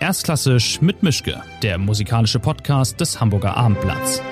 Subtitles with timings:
[0.00, 4.22] Erstklassisch mit Mischke, der musikalische Podcast des Hamburger Abendblatts.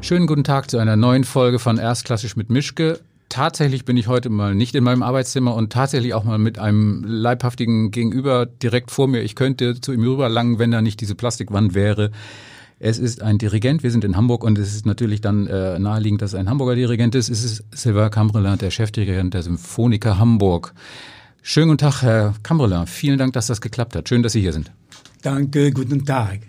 [0.00, 3.00] Schönen guten Tag zu einer neuen Folge von Erstklassisch mit Mischke.
[3.28, 7.02] Tatsächlich bin ich heute mal nicht in meinem Arbeitszimmer und tatsächlich auch mal mit einem
[7.04, 9.22] leibhaftigen Gegenüber direkt vor mir.
[9.22, 12.12] Ich könnte zu ihm rüberlangen, wenn da nicht diese Plastikwand wäre.
[12.82, 16.22] Es ist ein Dirigent, wir sind in Hamburg und es ist natürlich dann äh, naheliegend,
[16.22, 17.28] dass es ein Hamburger Dirigent ist.
[17.28, 20.72] Es ist Sylvain Cambrelin, der Chefdirigent der Symphoniker Hamburg.
[21.42, 22.86] Schönen guten Tag, Herr Cambrelin.
[22.86, 24.08] Vielen Dank, dass das geklappt hat.
[24.08, 24.72] Schön, dass Sie hier sind.
[25.20, 26.40] Danke, guten Tag.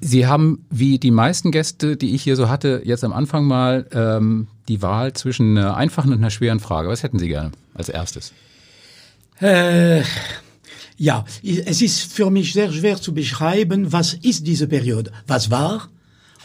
[0.00, 3.86] Sie haben, wie die meisten Gäste, die ich hier so hatte, jetzt am Anfang mal
[3.92, 6.88] ähm, die Wahl zwischen einer einfachen und einer schweren Frage.
[6.88, 8.32] Was hätten Sie gerne als erstes?
[9.38, 10.02] Äh,
[11.00, 15.88] ja, es ist für mich sehr schwer zu beschreiben, was ist diese Periode, was war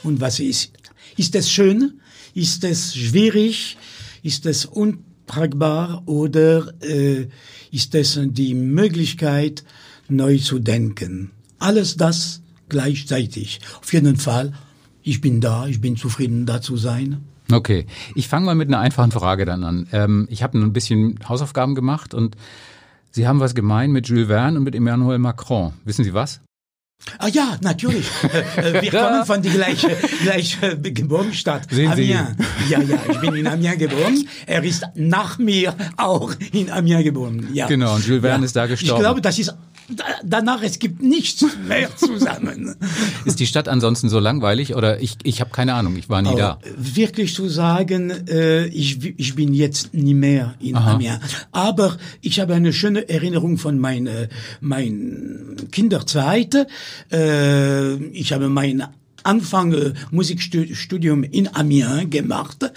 [0.02, 0.72] und was ist.
[1.18, 2.00] Ist es schön?
[2.34, 3.76] Ist es schwierig?
[4.23, 6.04] Ist es untragbar?
[6.05, 7.27] Oder äh,
[7.70, 9.66] ist es die Möglichkeit,
[10.07, 11.32] neu zu denken?
[11.60, 13.60] Alles das gleichzeitig.
[13.82, 14.54] Auf jeden Fall,
[15.04, 17.26] ich bin da, ich bin zufrieden, da zu sein.
[17.51, 19.88] Okay, ich fange mal mit einer einfachen Frage dann an.
[19.91, 22.38] Ähm, ich habe ein bisschen Hausaufgaben gemacht und
[23.16, 25.71] Sie haben was gemein mit Jules Verne und mit Emmanuel Macron.
[25.85, 26.41] Wissen Sie was?
[27.20, 28.05] Ah ja, natürlich.
[28.55, 29.90] Äh, wir kommen von die gleiche,
[30.24, 31.68] gleiche Geburtsstadt.
[31.70, 32.29] Sehen Amiens.
[32.65, 32.71] Sie?
[32.71, 34.27] Ja, ja, ich bin in Amiens geboren.
[34.46, 37.49] Er ist nach mir auch in Amiens geboren.
[37.54, 37.68] Ja.
[37.68, 38.46] Genau, und Jules Verne ja.
[38.46, 38.96] ist da gestorben.
[38.96, 39.54] Ich glaube, das ist
[40.23, 42.76] danach, es gibt nichts mehr zusammen.
[43.26, 46.29] Ist die Stadt ansonsten so langweilig oder ich, ich habe keine Ahnung, ich war nie
[46.29, 46.60] Aber da.
[46.77, 50.93] Wirklich zu sagen, äh, ich, ich bin jetzt nie mehr in Aha.
[50.93, 51.20] Amiens.
[51.51, 54.27] Aber ich habe eine schöne Erinnerung von meiner
[54.60, 56.68] mein Kinderzeit.
[57.12, 58.84] Äh, ich habe mein
[59.24, 62.71] Anfang äh, Musikstudium in Amiens gemacht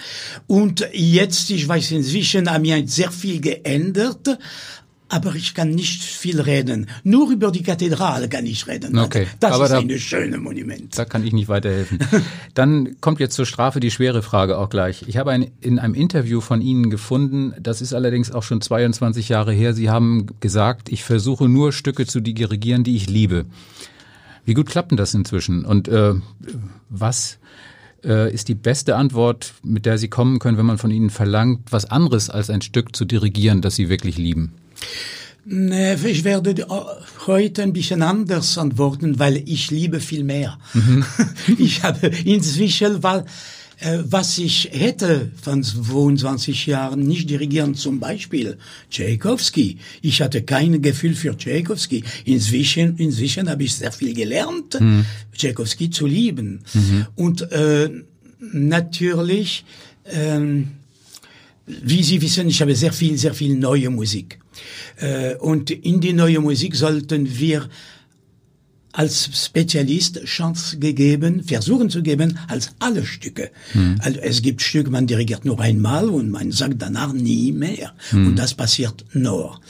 [0.47, 4.39] und jetzt, ich weiß inzwischen, Amiens hat sehr viel geändert.
[5.11, 6.87] Aber ich kann nicht viel reden.
[7.03, 8.99] Nur über die Kathedrale kann ich reden.
[8.99, 10.99] Okay, Das aber ist da- ein schönes Monument.
[10.99, 11.99] Da kann ich nicht weiterhelfen.
[12.53, 15.05] Dann kommt jetzt zur Strafe die schwere Frage auch gleich.
[15.07, 19.31] Ich habe ein, in einem Interview von Ihnen gefunden, das ist allerdings auch schon 22
[19.31, 19.73] Jahre her.
[19.73, 23.47] Sie haben gesagt, ich versuche nur Stücke zu dirigieren, die ich liebe.
[24.49, 25.67] Wie gut klappt denn das inzwischen?
[25.67, 26.15] Und äh,
[26.89, 27.39] was
[28.03, 31.71] äh, ist die beste Antwort, mit der Sie kommen können, wenn man von Ihnen verlangt,
[31.71, 34.55] was anderes als ein Stück zu dirigieren, das Sie wirklich lieben?
[35.45, 36.67] Ich werde äh,
[37.27, 40.59] heute ein bisschen anders antworten, weil ich liebe viel mehr.
[41.59, 43.27] Ich habe inzwischen, weil
[43.81, 48.59] was ich hätte von 22 Jahren nicht dirigieren, zum Beispiel
[48.91, 49.79] Tchaikovsky.
[50.03, 52.03] Ich hatte kein Gefühl für Tchaikovsky.
[52.25, 54.79] Inzwischen, inzwischen habe ich sehr viel gelernt,
[55.37, 56.61] Tchaikovsky zu lieben.
[57.15, 57.89] Und äh,
[58.53, 59.65] natürlich,
[60.07, 60.69] ähm,
[61.67, 64.39] wie Sie wissen, ich habe sehr viel, sehr viel neue Musik.
[64.97, 67.69] Äh, Und in die neue Musik sollten wir
[68.99, 73.53] als Spezialist Chance gegeben, versuchen zu geben, als alle Stücke.
[74.01, 77.93] Also es gibt Stücke, man dirigiert nur einmal und man sagt danach nie mehr.
[78.27, 79.61] Und das passiert nur.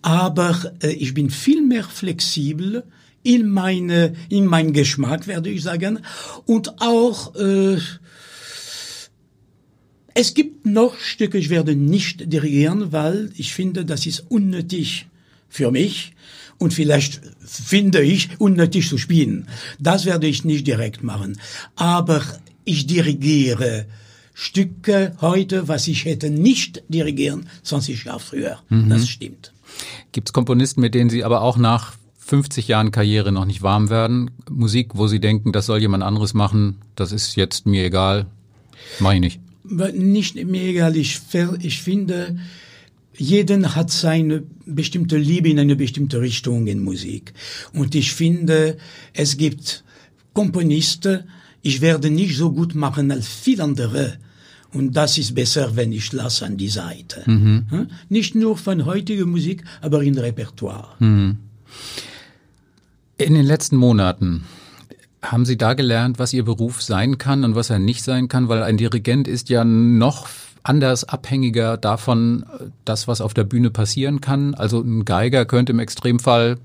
[0.00, 2.84] Aber äh, ich bin viel mehr flexibel
[3.24, 5.98] in meine, in mein Geschmack, werde ich sagen.
[6.46, 7.78] Und auch, äh,
[10.14, 15.08] es gibt noch Stücke, ich werde nicht dirigieren, weil ich finde, das ist unnötig
[15.48, 16.14] für mich
[16.58, 19.46] und vielleicht finde ich unnötig zu spielen.
[19.78, 21.40] Das werde ich nicht direkt machen.
[21.76, 22.22] Aber
[22.64, 23.86] ich dirigiere
[24.34, 28.58] Stücke heute, was ich hätte nicht dirigieren, 20 Jahre früher.
[28.88, 29.52] Das stimmt.
[30.12, 33.90] Gibt es Komponisten, mit denen Sie aber auch nach 50 Jahren Karriere noch nicht warm
[33.90, 34.30] werden?
[34.50, 38.26] Musik, wo Sie denken, das soll jemand anderes machen, das ist jetzt mir egal,
[39.00, 39.40] mach ich nicht.
[39.64, 41.20] Nicht mir egal, ich,
[41.60, 42.38] ich finde,
[43.18, 47.32] jeden hat seine bestimmte Liebe in eine bestimmte Richtung in Musik.
[47.72, 48.78] Und ich finde,
[49.12, 49.84] es gibt
[50.32, 51.24] Komponisten,
[51.62, 54.18] ich werde nicht so gut machen als viele andere.
[54.72, 57.24] Und das ist besser, wenn ich lasse an die Seite.
[57.24, 57.88] Hm?
[58.08, 60.88] Nicht nur von heutiger Musik, aber in Repertoire.
[61.00, 61.38] In
[63.34, 64.44] den letzten Monaten
[65.22, 68.48] haben Sie da gelernt, was Ihr Beruf sein kann und was er nicht sein kann?
[68.48, 70.28] Weil ein Dirigent ist ja noch
[70.62, 72.44] anders abhängiger davon,
[72.84, 74.54] das, was auf der Bühne passieren kann.
[74.54, 76.58] Also ein Geiger könnte im Extremfall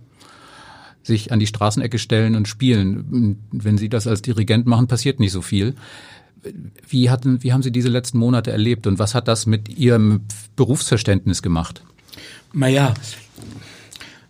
[1.04, 3.38] sich an die Straßenecke stellen und spielen.
[3.51, 5.75] Wenn Sie das als Dirigent machen, passiert nicht so viel.
[6.88, 10.22] Wie, hatten, wie haben Sie diese letzten Monate erlebt und was hat das mit Ihrem
[10.56, 11.84] Berufsverständnis gemacht?
[12.54, 12.94] Naja,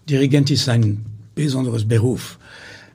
[0.10, 1.06] Dirigent ist ein
[1.36, 2.38] besonderes Beruf.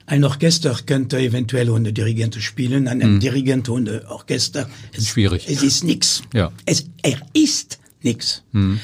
[0.09, 4.67] Ein Orchester könnte eventuell ohne Dirigent spielen, ein Dirigent ohne Orchester.
[4.91, 5.45] Es, Schwierig.
[5.47, 6.23] Es ist nix.
[6.33, 6.51] Ja.
[6.65, 8.43] Es, er ist Nix.
[8.53, 8.79] Mhm.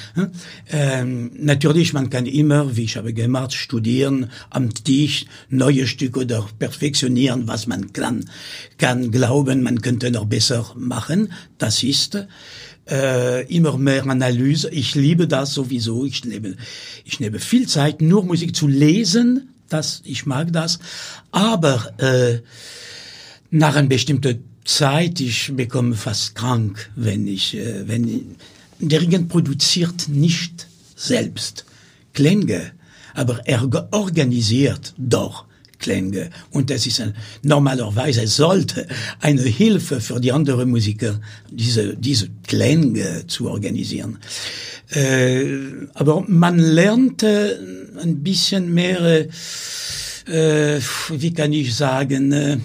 [0.70, 6.46] Ähm, natürlich, man kann immer, wie ich habe gemacht, studieren, am Tisch neue Stücke oder
[6.60, 8.30] perfektionieren, was man kann,
[8.78, 11.32] kann glauben, man könnte noch besser machen.
[11.58, 12.28] Das ist
[12.90, 14.70] äh, immer mehr Analyse.
[14.70, 16.06] Ich liebe das sowieso.
[16.06, 16.58] Ich nehme,
[17.06, 19.55] ich nehme viel Zeit, nur Musik zu lesen.
[19.70, 20.80] Das, ich mag das.
[21.32, 22.40] Aber äh,
[23.52, 28.36] nach einer bestimmten Zeit, ich bekomme fast krank, wenn ich, äh, wenn
[28.80, 31.66] der Dirigent produziert nicht selbst
[32.14, 32.72] Klänge,
[33.14, 35.46] aber er organisiert doch
[35.80, 36.30] Klänge.
[36.52, 37.14] Und das ist ein,
[37.44, 38.88] normalerweise sollte
[39.20, 41.20] eine Hilfe für die anderen Musiker,
[41.50, 44.18] diese, diese Klänge zu organisieren.
[44.90, 45.46] Äh,
[45.94, 47.60] aber man lernte
[48.02, 49.28] ein bisschen mehr,
[50.28, 50.80] äh,
[51.10, 52.58] wie kann ich sagen, äh,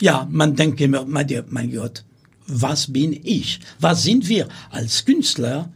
[0.00, 2.04] ja, man denkt immer, mein Gott,
[2.46, 3.60] was bin ich?
[3.80, 5.72] Was sind wir als Künstler,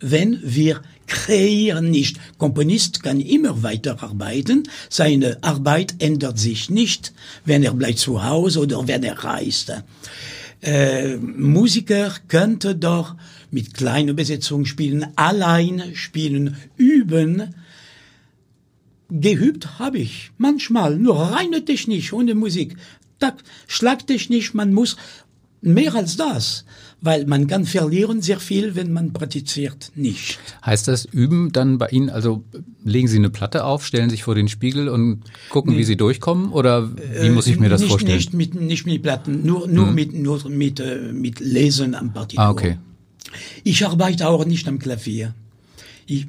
[0.00, 2.18] wenn wir kreieren nicht?
[2.38, 7.12] Komponist kann immer weiterarbeiten, seine Arbeit ändert sich nicht,
[7.44, 9.72] wenn er bleibt zu Hause oder wenn er reist.
[10.62, 13.16] Äh, Musiker könnte doch
[13.50, 17.54] mit kleiner Besetzung spielen, allein spielen, üben.
[19.10, 22.76] Geübt habe ich manchmal, nur reine Technik, ohne Musik.
[23.66, 24.96] Schlagtechnisch, man muss
[25.62, 26.64] mehr als das,
[27.02, 30.38] weil man kann verlieren sehr viel, wenn man praktiziert nicht.
[30.64, 32.44] Heißt das Üben dann bei Ihnen, also
[32.84, 35.78] legen Sie eine Platte auf, stellen sich vor den Spiegel und gucken, nee.
[35.78, 38.16] wie Sie durchkommen oder wie muss ich mir das nicht, vorstellen?
[38.16, 39.94] Nicht mit, nicht mit Platten, nur, nur, hm.
[39.94, 42.44] mit, nur mit, äh, mit Lesen am Partitur.
[42.44, 42.78] Ah, okay.
[43.64, 45.34] Ich arbeite auch nicht am Klavier.
[46.06, 46.26] Ich,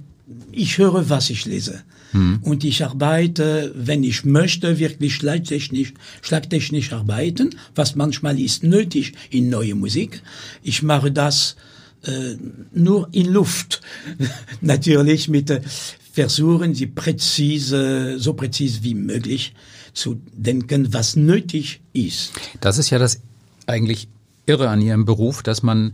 [0.51, 1.83] ich höre, was ich lese.
[2.13, 2.39] Mhm.
[2.41, 9.49] Und ich arbeite, wenn ich möchte, wirklich schlagtechnisch, schlagtechnisch arbeiten, was manchmal ist nötig in
[9.49, 10.21] neue Musik.
[10.63, 11.55] Ich mache das
[12.03, 12.35] äh,
[12.73, 13.81] nur in Luft.
[14.61, 15.61] Natürlich mit äh,
[16.11, 19.53] versuchen, sie präzise, so präzise wie möglich
[19.93, 22.33] zu denken, was nötig ist.
[22.59, 23.21] Das ist ja das
[23.67, 24.07] eigentlich
[24.45, 25.93] irre an Ihrem Beruf, dass man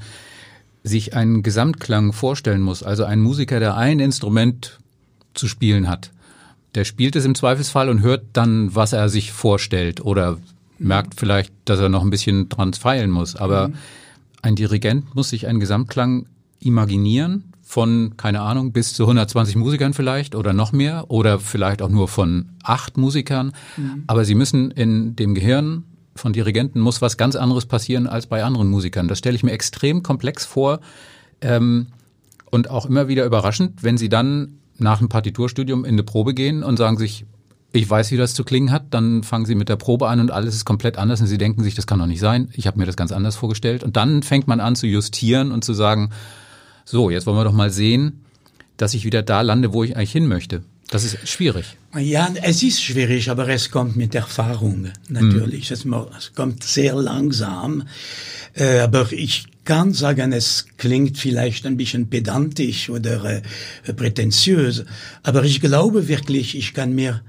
[0.87, 2.83] sich einen Gesamtklang vorstellen muss.
[2.83, 4.79] Also ein Musiker, der ein Instrument
[5.33, 6.11] zu spielen hat,
[6.75, 10.37] der spielt es im Zweifelsfall und hört dann, was er sich vorstellt oder
[10.79, 13.35] merkt vielleicht, dass er noch ein bisschen dran feilen muss.
[13.35, 13.73] Aber mhm.
[14.41, 16.27] ein Dirigent muss sich einen Gesamtklang
[16.59, 21.89] imaginieren von, keine Ahnung, bis zu 120 Musikern vielleicht oder noch mehr oder vielleicht auch
[21.89, 23.51] nur von acht Musikern.
[23.75, 24.03] Mhm.
[24.07, 25.83] Aber sie müssen in dem Gehirn
[26.17, 29.07] von Dirigenten muss was ganz anderes passieren als bei anderen Musikern.
[29.07, 30.79] Das stelle ich mir extrem komplex vor
[31.41, 31.87] ähm,
[32.51, 36.63] und auch immer wieder überraschend, wenn sie dann nach dem Partiturstudium in eine Probe gehen
[36.63, 37.25] und sagen sich,
[37.73, 40.31] ich weiß, wie das zu klingen hat, dann fangen sie mit der Probe an und
[40.31, 42.79] alles ist komplett anders und sie denken sich, das kann doch nicht sein, ich habe
[42.79, 43.83] mir das ganz anders vorgestellt.
[43.83, 46.11] Und dann fängt man an zu justieren und zu sagen,
[46.85, 48.23] so, jetzt wollen wir doch mal sehen,
[48.77, 50.63] dass ich wieder da lande, wo ich eigentlich hin möchte.
[50.89, 51.65] Das ist schwierig.
[51.97, 55.69] Ja, es ist schwierig, aber es kommt mit Erfahrung natürlich.
[55.69, 55.93] Mhm.
[56.17, 57.83] Es, kommt sehr langsam.
[58.53, 63.41] Äh, aber ich kann sagen, es klingt vielleicht ein bisschen pedantisch oder
[63.85, 64.85] äh, prätentiös.
[65.23, 67.21] Aber ich glaube wirklich, ich kann mir,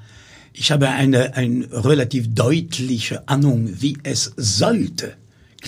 [0.52, 5.16] ich habe eine, eine relativ deutliche Ahnung, wie es sollte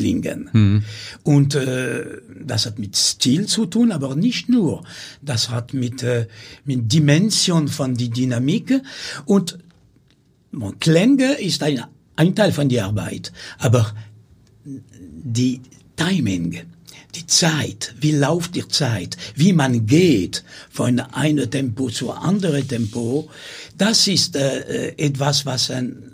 [0.00, 0.48] klingen.
[0.52, 0.82] Mhm.
[1.24, 2.04] Und äh,
[2.42, 4.82] das hat mit Stil zu tun, aber nicht nur.
[5.20, 6.26] Das hat mit, äh,
[6.64, 8.80] mit Dimension von die Dynamik
[9.26, 9.58] und
[10.52, 11.84] bon, Klänge ist ein,
[12.16, 13.94] ein Teil von der Arbeit, aber
[14.64, 15.60] die
[15.96, 16.62] Timing,
[17.14, 23.28] die Zeit, wie läuft die Zeit, wie man geht von einem Tempo zu anderen Tempo,
[23.76, 26.09] das ist äh, äh etwas, was ein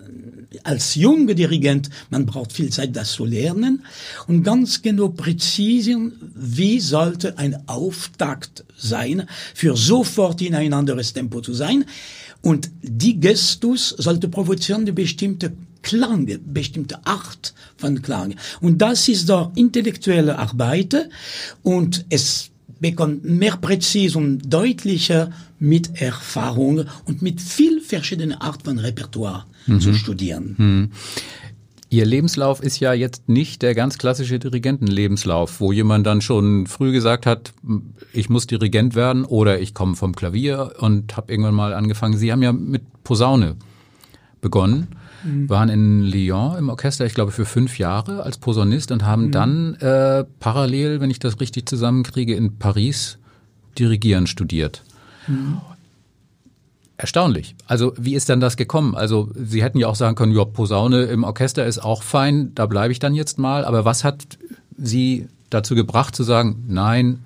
[0.63, 3.85] als junger Dirigent, man braucht viel Zeit, das zu lernen
[4.27, 9.25] und ganz genau präzisieren, wie sollte ein Auftakt sein,
[9.55, 11.85] für sofort in ein anderes Tempo zu sein.
[12.43, 18.35] Und die Gestus sollte provozieren bestimmte Klang, bestimmte Art von Klang.
[18.61, 21.09] Und das ist doch intellektuelle Arbeit
[21.63, 22.51] und es
[22.81, 29.81] bekommt mehr präzise und deutlicher mit Erfahrung und mit viel verschiedenen Art von Repertoire mhm.
[29.81, 30.55] zu studieren.
[30.59, 30.91] Mhm.
[31.89, 36.91] Ihr Lebenslauf ist ja jetzt nicht der ganz klassische Dirigentenlebenslauf, wo jemand dann schon früh
[36.91, 37.53] gesagt hat,
[38.13, 42.17] ich muss Dirigent werden oder ich komme vom Klavier und habe irgendwann mal angefangen.
[42.17, 43.55] Sie haben ja mit Posaune
[44.41, 44.89] begonnen,
[45.23, 45.49] mhm.
[45.49, 49.33] waren in Lyon im Orchester, ich glaube, für fünf Jahre als Posaunist und haben mhm.
[49.33, 53.19] dann äh, parallel, wenn ich das richtig zusammenkriege, in Paris
[53.79, 54.83] Dirigieren studiert.
[55.29, 55.61] Mhm.
[56.99, 57.55] Erstaunlich.
[57.67, 58.95] Also wie ist denn das gekommen?
[58.95, 62.67] Also Sie hätten ja auch sagen können, ja, Posaune im Orchester ist auch fein, da
[62.67, 63.65] bleibe ich dann jetzt mal.
[63.65, 64.39] Aber was hat
[64.79, 67.21] Sie dazu gebracht zu sagen, nein,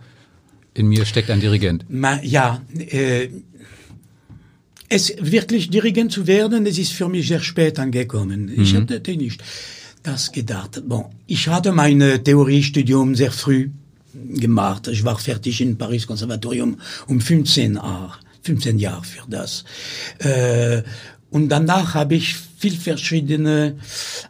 [0.74, 1.84] In mir steckt ein Dirigent.
[1.88, 3.28] Ma, ja, äh,
[4.88, 8.46] es wirklich Dirigent zu werden, es ist für mich sehr spät angekommen.
[8.46, 8.62] Mhm.
[8.62, 9.42] Ich hatte nicht
[10.02, 10.82] das gedacht.
[10.86, 13.70] Bon, ich hatte mein Theoriestudium sehr früh
[14.14, 14.88] gemacht.
[14.88, 19.64] Ich war fertig in Paris Konservatorium um 15 Jahre, 15 Jahre für das.
[20.18, 20.82] Äh,
[21.30, 23.78] und danach habe ich viel verschiedene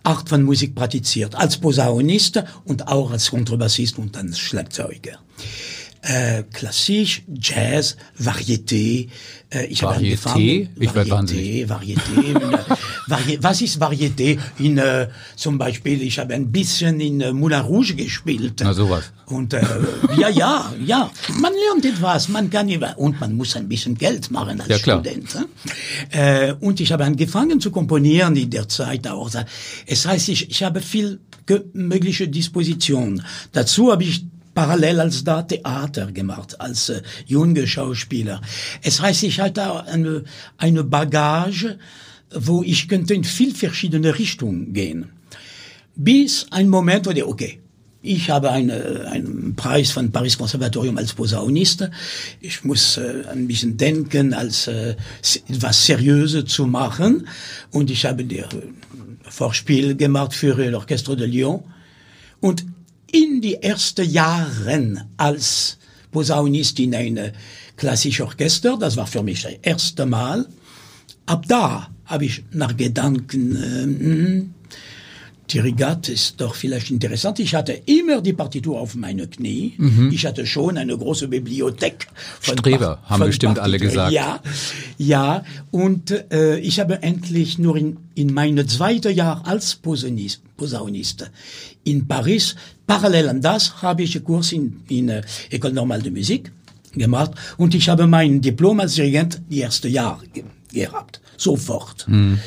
[0.02, 5.18] Art von Musik praktiziert, als Posaunist und auch als Kontrabassist und als Schlagzeuger.
[6.02, 9.08] Äh, klassisch, Jazz, Varieté.
[9.50, 10.70] Äh, ich habe angefangen.
[10.78, 12.58] Ich Varieté, Varieté.
[13.06, 14.38] Vari was ist Varieté?
[14.58, 18.60] In, äh, zum Beispiel, ich habe ein bisschen in äh, Moulin Rouge gespielt.
[18.62, 19.12] Na sowas.
[19.26, 19.60] Und äh,
[20.16, 21.10] ja, ja, ja.
[21.38, 25.00] Man lernt etwas, man kann und man muss ein bisschen Geld machen als ja, klar.
[25.00, 25.46] Student.
[26.12, 29.30] Äh, und ich habe angefangen zu komponieren in der Zeit auch.
[29.86, 31.20] Es heißt, ich, ich habe viel
[31.74, 33.22] mögliche Disposition.
[33.52, 38.40] Dazu habe ich parallel als da Theater gemacht, als äh, junger Schauspieler.
[38.82, 40.24] Es heißt, ich hatte eine,
[40.58, 41.78] eine Bagage,
[42.34, 45.06] wo ich könnte in viel verschiedene Richtungen gehen.
[45.96, 47.60] Bis ein Moment, wo ich, okay,
[48.02, 51.90] ich habe eine, einen Preis von Paris Konservatorium als Posaunist.
[52.40, 54.96] Ich muss äh, ein bisschen denken, als äh,
[55.48, 57.28] etwas Seriöses zu machen.
[57.70, 58.62] Und ich habe der äh,
[59.28, 61.62] Vorspiel gemacht für l'Orchestre de Lyon.
[62.40, 62.64] Und
[63.12, 65.78] in die ersten Jahren als
[66.10, 67.32] Posaunist in ein
[67.76, 70.46] klassisches Orchester, das war für mich das erste Mal.
[71.26, 74.54] Ab da habe ich nach Gedanken, äh, hm,
[75.52, 77.38] Dirigat ist doch vielleicht interessant.
[77.40, 79.74] Ich hatte immer die Partitur auf meine Knie.
[79.76, 80.10] Mhm.
[80.12, 82.06] Ich hatte schon eine große Bibliothek.
[82.40, 83.64] Von Streber, pa haben bestimmt Partitur.
[83.64, 84.12] alle gesagt.
[84.12, 84.40] Ja,
[84.98, 85.44] ja.
[85.70, 91.30] Und äh, ich habe endlich nur in, in meinem zweiten Jahr als Posaunist, Posaunist
[91.84, 92.54] in Paris,
[92.86, 96.52] parallel an das, habe ich einen Kurs in, in äh, École Normale de Musique
[96.92, 101.20] gemacht und ich habe mein Diplom als Dirigent die erste Jahr ge gehabt.
[101.36, 102.06] Sofort.
[102.06, 102.38] Mhm.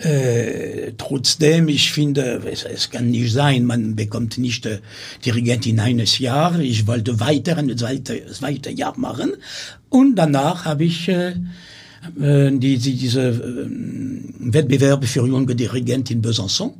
[0.00, 4.78] Äh, trotzdem, ich finde, es, es, kann nicht sein, man bekommt nicht äh,
[5.26, 6.58] Dirigent in eines Jahr.
[6.58, 9.32] Ich wollte weiter ein zweites zweite Jahr machen
[9.90, 11.34] und danach habe ich äh,
[12.18, 13.66] äh die, die, diese äh,
[14.54, 16.72] Wettbewerbe für junge Dirigent in Besançon.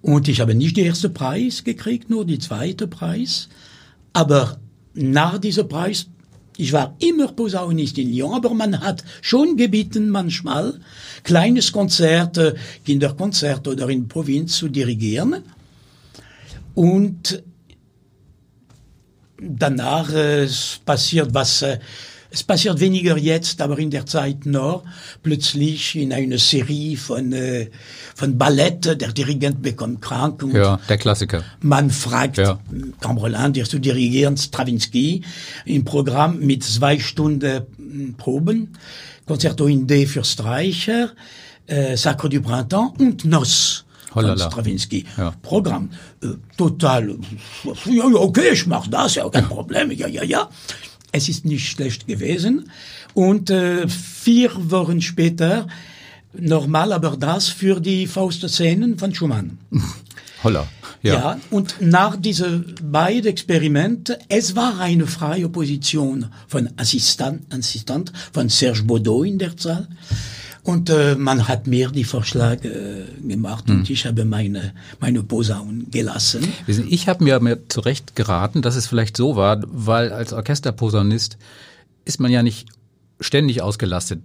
[0.00, 3.50] Und ich habe nicht den ersten Preis gekriegt, nur die zweite Preis.
[4.14, 4.58] Aber
[4.94, 6.06] nach diesem Preis
[6.58, 10.80] ich war immer Posaunist in Lyon, aber man hat schon gebeten manchmal,
[11.22, 12.38] kleines Konzert,
[12.84, 15.42] Kinderkonzert oder in Provinz zu dirigieren.
[16.74, 17.42] Und
[19.38, 20.48] danach äh,
[20.84, 21.78] passiert was, äh,
[22.36, 24.84] es passiert weniger jetzt, aber in der Zeit noch,
[25.22, 27.70] plötzlich in einer Serie von, äh,
[28.14, 30.42] von Ballett, der Dirigent bekommt krank.
[30.42, 31.42] Und ja, der Klassiker.
[31.60, 32.60] Man fragt ja.
[33.00, 35.22] Cambrelan, der zu dirigieren, Stravinsky,
[35.64, 38.76] im Programm mit zwei Stunden hm, Proben,
[39.24, 41.12] Concerto in D für Streicher,
[41.66, 43.84] äh, Sacre du Printemps und Nos.
[44.12, 45.04] Von Stravinsky.
[45.16, 45.32] Ja.
[45.42, 45.90] Programm.
[46.22, 47.16] Äh, total.
[47.86, 49.90] Ja, okay, ich mach das, ja, kein Problem.
[49.90, 50.48] Ja, ja, ja.
[51.16, 52.70] Es ist nicht schlecht gewesen.
[53.14, 55.66] Und äh, vier Wochen später,
[56.34, 59.56] normal aber das für die Faustszenen von Schumann.
[60.44, 60.68] Holla.
[61.02, 61.14] Ja.
[61.14, 68.50] ja, und nach diesen beiden Experimenten, es war eine freie Position von Assistent, Assistent von
[68.50, 69.88] Serge Baudot in der Zahl.
[70.66, 73.92] Und äh, man hat mir die Vorschläge äh, gemacht und hm.
[73.92, 76.52] ich habe meine, meine Posaun gelassen.
[76.66, 81.38] Ich habe mir, mir zurecht geraten, dass es vielleicht so war, weil als Orchesterposaunist
[82.04, 82.66] ist man ja nicht
[83.20, 84.24] ständig ausgelastet.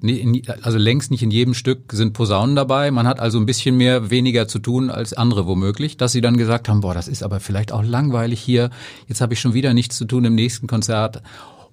[0.64, 2.90] Also längst nicht in jedem Stück sind Posaunen dabei.
[2.90, 6.38] Man hat also ein bisschen mehr weniger zu tun als andere womöglich, dass sie dann
[6.38, 8.72] gesagt haben, boah, das ist aber vielleicht auch langweilig hier.
[9.08, 11.22] Jetzt habe ich schon wieder nichts zu tun im nächsten Konzert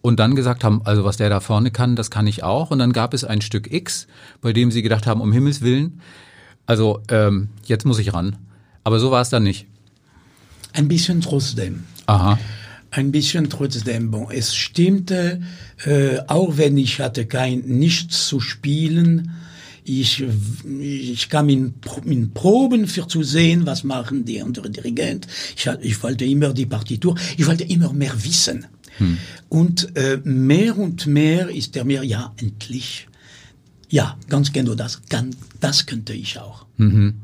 [0.00, 2.70] und dann gesagt haben, also was der da vorne kann, das kann ich auch.
[2.70, 4.06] Und dann gab es ein Stück X,
[4.40, 6.00] bei dem sie gedacht haben, um Himmels Willen,
[6.66, 8.36] also ähm, jetzt muss ich ran.
[8.84, 9.66] Aber so war es dann nicht.
[10.74, 11.84] Ein bisschen trotzdem.
[12.06, 12.38] Aha.
[12.90, 14.10] Ein bisschen trotzdem.
[14.10, 15.40] Bon, es stimmte,
[15.84, 19.32] äh, auch wenn ich hatte kein nichts zu spielen,
[19.84, 20.22] ich,
[20.80, 21.74] ich kam in,
[22.04, 25.26] in Proben für zu sehen, was machen die andere Dirigent.
[25.56, 28.66] Ich, ich wollte immer die Partitur, ich wollte immer mehr wissen.
[28.98, 29.18] Hm.
[29.48, 33.08] Und äh, mehr und mehr ist er mir, ja, endlich.
[33.88, 35.00] Ja, ganz genau das.
[35.08, 36.66] Kann, das könnte ich auch.
[36.76, 37.14] Mhm.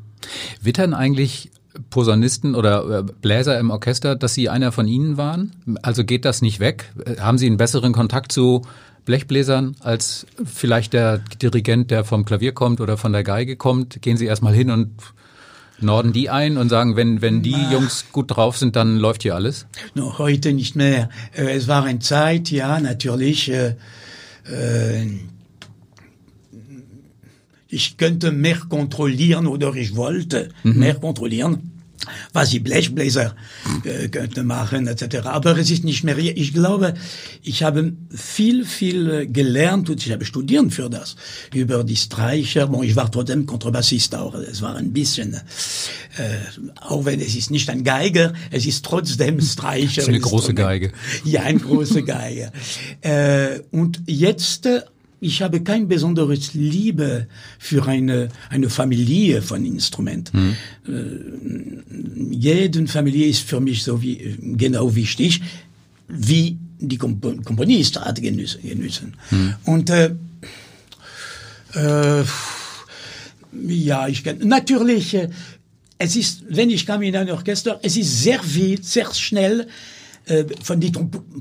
[0.62, 1.50] Wittern eigentlich
[1.90, 5.52] Posaunisten oder äh, Bläser im Orchester, dass Sie einer von Ihnen waren?
[5.82, 6.92] Also geht das nicht weg?
[7.18, 8.62] Haben Sie einen besseren Kontakt zu
[9.04, 14.00] Blechbläsern als vielleicht der Dirigent, der vom Klavier kommt oder von der Geige kommt?
[14.00, 14.90] Gehen Sie erstmal hin und
[15.84, 19.22] Norden die ein und sagen, wenn, wenn die Na, Jungs gut drauf sind, dann läuft
[19.22, 19.66] hier alles?
[19.94, 21.08] No, heute nicht mehr.
[21.36, 23.50] Äh, es war eine Zeit, ja, natürlich.
[23.50, 23.76] Äh,
[24.50, 25.06] äh,
[27.68, 30.78] ich könnte mehr kontrollieren oder ich wollte mhm.
[30.78, 31.73] mehr kontrollieren
[32.32, 33.34] was die Blechbläser
[33.84, 35.26] äh, könnte machen etc.
[35.26, 36.18] Aber es ist nicht mehr.
[36.18, 36.94] Ich glaube,
[37.42, 41.16] ich habe viel, viel gelernt und ich habe studiert für das
[41.52, 42.66] über die Streicher.
[42.66, 44.34] Bon, ich war trotzdem Kontrabassist auch.
[44.34, 45.40] Es war ein bisschen, äh,
[46.80, 49.96] auch wenn es ist nicht ein Geiger, es ist trotzdem Streicher.
[49.96, 50.92] Das ist eine große Geige.
[51.24, 52.52] Ja, eine große Geige.
[53.00, 54.68] äh, und jetzt
[55.24, 57.26] ich habe kein besonderes Liebe
[57.58, 60.56] für eine, eine Familie von Instrumenten.
[60.86, 60.94] Mhm.
[60.94, 65.40] Äh, jede Familie ist für mich so wie, genau wichtig,
[66.08, 69.14] wie die Komponist hat genüssen.
[69.30, 69.54] Mhm.
[69.64, 70.14] Und äh,
[71.74, 72.24] äh,
[73.66, 75.30] ja, ich kann natürlich, äh,
[75.96, 79.68] es ist, wenn ich kam in ein Orchester, es ist sehr viel, sehr schnell
[80.26, 80.92] äh, von den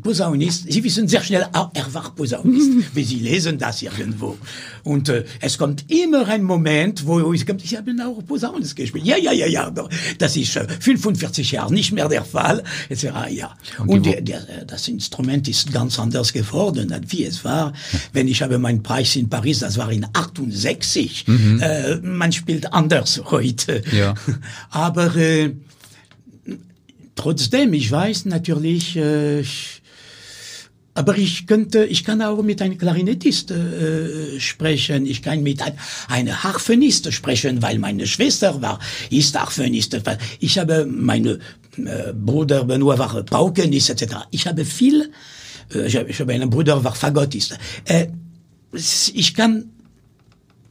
[0.02, 4.38] Posaunisten, Sie wissen sehr schnell, ah, er war Posaunist, wie Sie lesen das irgendwo.
[4.84, 9.06] Und äh, es kommt immer ein Moment, wo ich kommt, ich habe auch Posaunist gespielt.
[9.06, 9.74] Ja, ja, ja, ja,
[10.18, 12.64] das ist äh, 45 Jahre nicht mehr der Fall.
[12.90, 13.06] Etc.
[13.30, 13.56] Ja.
[13.80, 17.74] Und, Und der, der, das Instrument ist ganz anders geworden, wie es war.
[18.14, 21.26] Wenn ich habe meinen Preis in Paris, das war in 68.
[21.28, 21.60] Mhm.
[21.62, 23.82] Äh, man spielt anders heute.
[23.92, 24.14] Ja.
[24.72, 25.52] Aber äh,
[27.16, 29.44] trotzdem, ich weiß natürlich, äh,
[30.96, 35.08] aber ich könnte, ich kann auch mit einem Klarinettist äh, sprechen.
[35.08, 35.74] Ich kann mit ein,
[36.08, 38.80] einer Harfenist sprechen, weil meine Schwester war,
[39.10, 40.00] ist Harfenist.
[40.40, 41.40] Ich habe meine
[41.78, 44.18] äh, Bruder Benoit war Paukenist etc.
[44.30, 45.12] Ich habe viel.
[45.74, 47.58] Äh, ich habe einen Bruder war Fagottist.
[47.86, 48.08] Äh,
[48.72, 49.73] ich kann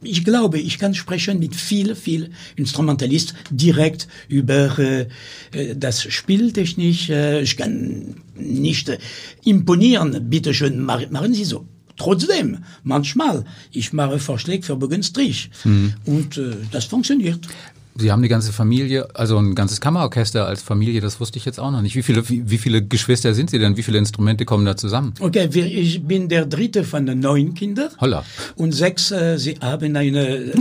[0.05, 5.07] ich glaube, ich kann sprechen mit viel, viel Instrumentalist direkt über äh,
[5.51, 7.09] äh das Spieltechnik.
[7.09, 8.97] Äh, ich kann nicht äh,
[9.43, 10.29] imponieren.
[10.29, 11.67] Bitte schön, machen Sie so.
[11.95, 15.51] Trotzdem, manchmal, ich mache Vorschläge für Bogenstrich.
[15.63, 15.93] Mhm.
[16.05, 17.47] Und äh, das funktioniert.
[17.95, 21.59] Sie haben die ganze Familie, also ein ganzes Kammerorchester als Familie, das wusste ich jetzt
[21.59, 21.95] auch noch nicht.
[21.95, 23.77] Wie viele, wie, wie viele Geschwister sind Sie denn?
[23.77, 25.13] Wie viele Instrumente kommen da zusammen?
[25.19, 27.89] Okay, wir, ich bin der dritte von den neun Kindern.
[27.99, 28.25] Holla.
[28.55, 30.51] Und sechs, äh, sie haben eine äh,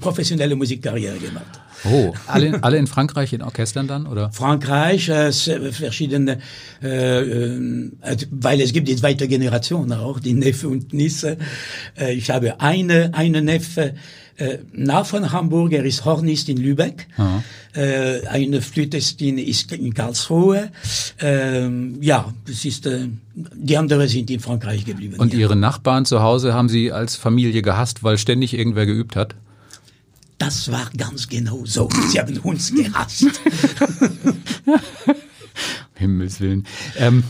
[0.00, 1.60] professionelle Musikkarriere gemacht.
[1.84, 4.30] Oh, alle, alle in Frankreich in Orchestern dann, oder?
[4.32, 6.38] Frankreich, äh, verschiedene,
[6.82, 11.38] äh, äh, weil es gibt die zweite Generation auch, die Neffe und Nisse.
[11.96, 13.94] Äh, ich habe eine, eine Neffe,
[14.38, 17.06] äh, nah von Hamburg, er ist Hornist in Lübeck,
[17.74, 20.70] äh, eine Flötistin ist in Karlsruhe.
[21.18, 25.16] Ähm, ja, es ist, äh, die anderen sind in Frankreich geblieben.
[25.18, 25.40] Und ja.
[25.40, 29.34] Ihre Nachbarn zu Hause haben Sie als Familie gehasst, weil ständig irgendwer geübt hat?
[30.38, 31.88] Das war ganz genau so.
[32.08, 33.26] Sie haben uns gehasst.
[35.94, 36.64] Himmels Willen.
[36.96, 37.24] Ähm,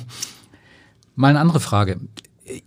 [1.17, 1.99] mal eine andere Frage.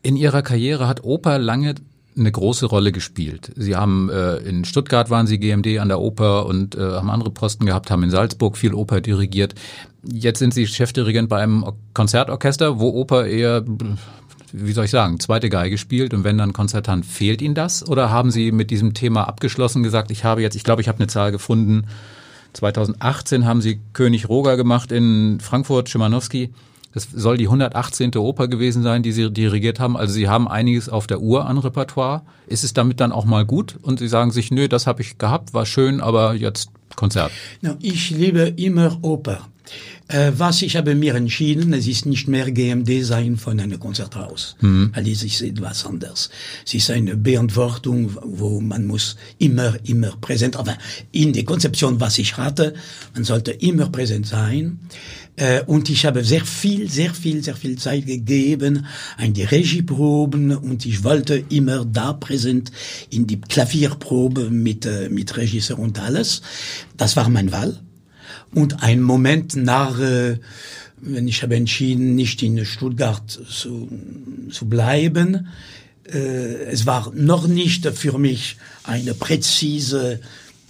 [0.02, 1.76] In Ihrer Karriere hat Oper lange
[2.22, 3.52] eine große Rolle gespielt.
[3.56, 7.32] Sie haben äh, in Stuttgart waren Sie GMD an der Oper und äh, haben andere
[7.32, 9.56] Posten gehabt, haben in Salzburg viel Oper dirigiert.
[10.04, 13.64] Jetzt sind Sie Chefdirigent bei einem Konzertorchester, wo Oper eher
[14.54, 17.88] wie soll ich sagen, zweite Geige spielt und wenn dann Konzertant, fehlt Ihnen das?
[17.88, 21.00] Oder haben Sie mit diesem Thema abgeschlossen gesagt, ich habe jetzt, ich glaube, ich habe
[21.00, 21.86] eine Zahl gefunden,
[22.54, 26.54] 2018 haben Sie König Roger gemacht in Frankfurt, Schimanowski.
[26.94, 28.16] Das soll die 118.
[28.16, 29.96] Oper gewesen sein, die Sie dirigiert haben.
[29.96, 32.24] Also Sie haben einiges auf der Uhr an Repertoire.
[32.48, 33.78] Ist es damit dann auch mal gut?
[33.82, 37.32] Und Sie sagen sich, nö, das habe ich gehabt, war schön, aber jetzt Konzert.
[37.62, 39.48] No, ich liebe immer Oper.
[40.08, 44.58] Äh, was ich habe mir entschieden, es ist nicht mehr GMD sein von einem Konzerthaus,
[44.60, 44.92] mhm.
[44.94, 46.30] weil es ist etwas anders.
[46.66, 50.78] Es ist eine Beantwortung, wo man muss immer, immer präsent, aber
[51.14, 52.74] in der Konzeption, was ich hatte,
[53.14, 54.80] man sollte immer präsent sein.
[55.36, 58.86] Äh, und ich habe sehr viel, sehr viel, sehr viel Zeit gegeben
[59.18, 62.72] an die Regieproben und ich wollte immer da präsent
[63.10, 66.42] in die Klavierprobe mit, äh, mit Regisseur und alles.
[66.98, 67.80] Das war mein Wahl.
[68.54, 70.38] Und ein Moment nach, äh,
[71.02, 73.90] wenn ich habe entschieden, nicht in Stuttgart zu,
[74.52, 75.48] zu bleiben,
[76.12, 80.20] äh, es war noch nicht für mich eine präzise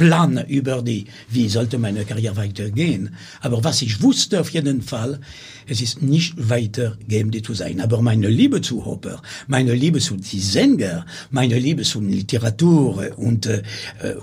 [0.01, 3.15] Plan über die, wie sollte meine Karriere weitergehen.
[3.39, 5.19] Aber was ich wusste auf jeden Fall,
[5.67, 7.79] es ist nicht weiter GMD zu sein.
[7.79, 13.45] Aber meine Liebe zu Oper, meine Liebe zu die Sänger, meine Liebe zu Literatur und
[13.45, 13.61] äh,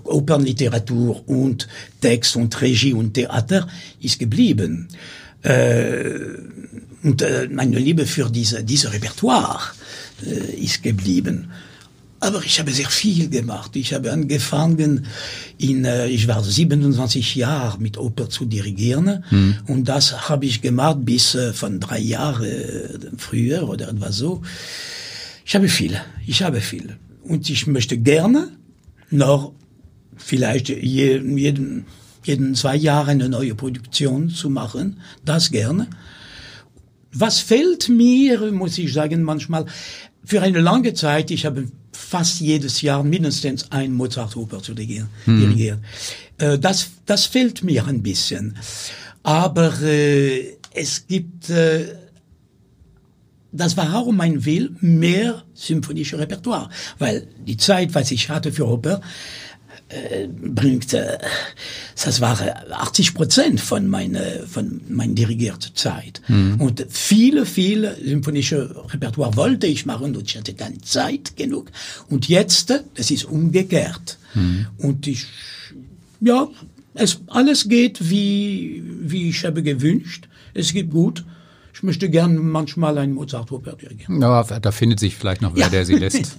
[0.03, 1.69] Opernliteratur und
[2.01, 3.69] Text und Regie und Theater
[4.01, 4.89] ist geblieben.
[5.43, 6.19] Äh,
[7.05, 9.61] und äh, meine Liebe für diese, diese Repertoire
[10.27, 11.53] äh, ist geblieben.
[12.21, 13.77] Aber ich habe sehr viel gemacht.
[13.77, 15.07] Ich habe angefangen,
[15.57, 19.57] in, äh, ich war 27 Jahre mit Oper zu dirigieren mhm.
[19.67, 24.43] und das habe ich gemacht bis äh, von drei Jahren äh, früher oder etwas so.
[25.45, 28.49] Ich habe viel, ich habe viel und ich möchte gerne
[29.11, 29.53] noch
[30.17, 31.87] vielleicht je, jeden,
[32.25, 35.87] jeden zwei Jahre eine neue Produktion zu machen, das gerne.
[37.13, 39.65] Was fehlt mir, muss ich sagen, manchmal,
[40.25, 41.69] für eine lange Zeit, ich habe
[41.99, 45.09] fast jedes Jahr mindestens ein Mozart-Oper zu dirigieren.
[45.27, 45.83] Mhm.
[46.39, 48.57] Äh, das, das fehlt mir ein bisschen.
[49.25, 51.97] Aber äh, es gibt, äh,
[53.51, 56.71] das war auch mein Will, mehr symphonische Repertoire.
[56.99, 59.03] Weil die Zeit, was ich hatte für Oper,
[59.89, 61.19] äh, bringt, äh,
[62.05, 62.39] das war
[62.71, 66.21] 80 Prozent von meiner, von meiner dirigierten Zeit.
[66.29, 66.61] Mhm.
[66.61, 71.71] Und viele, viele symphonische Repertoire wollte ich machen und ich hatte keine Zeit genug.
[72.11, 74.19] Und jetzt, es ist umgekehrt.
[74.35, 74.67] Mhm.
[74.77, 75.27] Und ich,
[76.21, 76.49] ja,
[76.95, 80.29] es, alles geht wie, wie ich habe gewünscht.
[80.53, 81.25] Es geht gut.
[81.73, 84.23] Ich möchte gern manchmal ein Mozart-Oper dirigieren.
[84.23, 85.69] Aber da findet sich vielleicht noch wer, ja.
[85.69, 86.37] der sie lässt.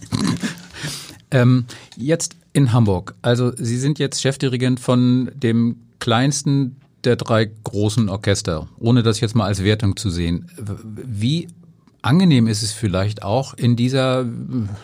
[1.32, 3.16] ähm, jetzt in Hamburg.
[3.22, 9.36] Also Sie sind jetzt Chefdirigent von dem kleinsten der drei großen Orchester, ohne das jetzt
[9.36, 10.50] mal als Wertung zu sehen.
[10.58, 11.48] Wie
[12.02, 14.26] angenehm ist es vielleicht auch in dieser,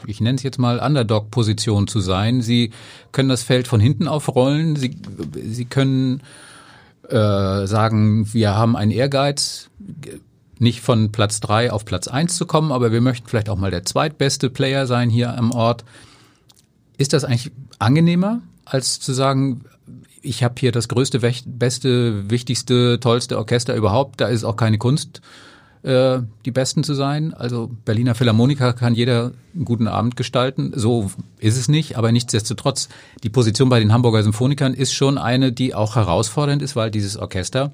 [0.06, 2.42] ich nenne es jetzt mal Underdog-Position zu sein.
[2.42, 2.72] Sie
[3.12, 4.76] können das Feld von hinten aufrollen.
[4.76, 4.96] Sie,
[5.44, 6.22] Sie können
[7.10, 9.70] äh, sagen, wir haben einen Ehrgeiz,
[10.58, 13.72] nicht von Platz drei auf Platz eins zu kommen, aber wir möchten vielleicht auch mal
[13.72, 15.84] der zweitbeste Player sein hier am Ort.
[16.98, 19.62] Ist das eigentlich angenehmer, als zu sagen,
[20.22, 25.22] ich habe hier das größte, beste, wichtigste, tollste Orchester überhaupt, da ist auch keine Kunst,
[25.84, 27.34] äh, die Besten zu sein.
[27.34, 30.74] Also Berliner Philharmoniker kann jeder einen guten Abend gestalten.
[30.76, 32.90] So ist es nicht, aber nichtsdestotrotz,
[33.24, 37.18] die Position bei den Hamburger Symphonikern ist schon eine, die auch herausfordernd ist, weil dieses
[37.18, 37.72] Orchester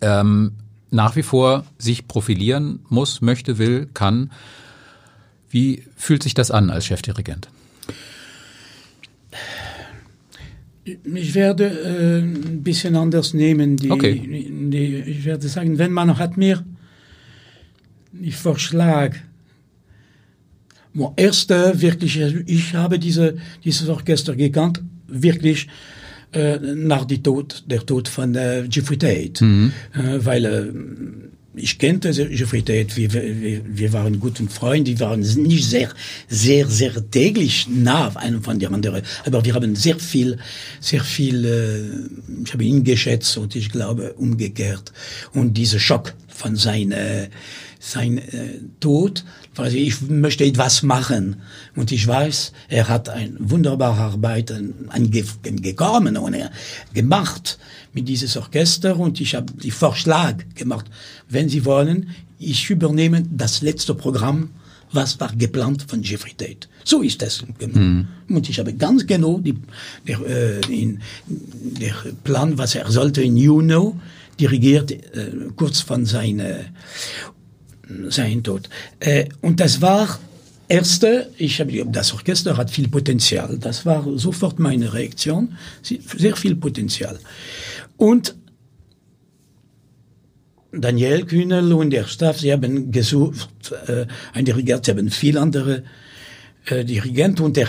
[0.00, 0.52] ähm,
[0.90, 4.30] nach wie vor sich profilieren muss, möchte, will, kann.
[5.50, 7.48] Wie fühlt sich das an als Chefdirigent?
[11.14, 13.76] Ich werde äh, ein bisschen anders nehmen.
[13.76, 14.20] Die, okay.
[14.70, 16.64] die, ich werde sagen, wenn man hat mir,
[18.20, 19.16] ich vorschlag,
[21.16, 25.68] erste wirklich, ich habe diese, dieses Orchester gekannt, wirklich
[26.32, 29.72] äh, nach die Tod, der Tod von äh, Jeffrey Tate, mhm.
[29.94, 30.72] äh, weil äh,
[31.54, 35.90] ich kannte Jeffrey Tate, wir, wir, wir waren guten Freunde, wir waren nicht sehr,
[36.28, 40.38] sehr, sehr täglich nah einem von der anderen, aber wir haben sehr viel,
[40.80, 44.92] sehr viel, äh, ich habe ihn geschätzt und ich glaube umgekehrt.
[45.32, 47.28] Und dieser Schock von seinem
[47.80, 49.24] sein äh, Tod,
[49.58, 51.36] weil ich möchte etwas machen.
[51.76, 54.52] Und ich weiß, er hat eine wunderbare Arbeit
[54.88, 56.50] angekommen und er
[56.94, 57.58] gemacht
[57.92, 60.86] mit dieses Orchester und ich habe die Vorschlag gemacht,
[61.28, 64.50] wenn Sie wollen, ich übernehme das letzte Programm,
[64.92, 66.68] was war geplant von Jeffrey Tate.
[66.84, 67.44] So ist es.
[67.60, 68.06] Mhm.
[68.28, 69.54] Und ich habe ganz genau die,
[70.06, 71.94] der, äh, in, der
[72.24, 74.00] Plan, was er sollte in Juno
[74.40, 74.98] dirigiert, äh,
[75.56, 76.60] kurz von seiner
[78.08, 78.68] sein Tod.
[79.00, 80.18] Äh, und das war
[80.68, 83.58] erste, ich habe das Orchester hat viel Potenzial.
[83.58, 87.18] Das war sofort meine Reaktion, sehr viel Potenzial.
[87.96, 88.34] Und
[90.70, 95.82] Daniel Kühnel und der Staff, sie haben gesucht, äh, ein Dirigent, sie haben viel andere
[96.66, 97.68] äh, Dirigenten und er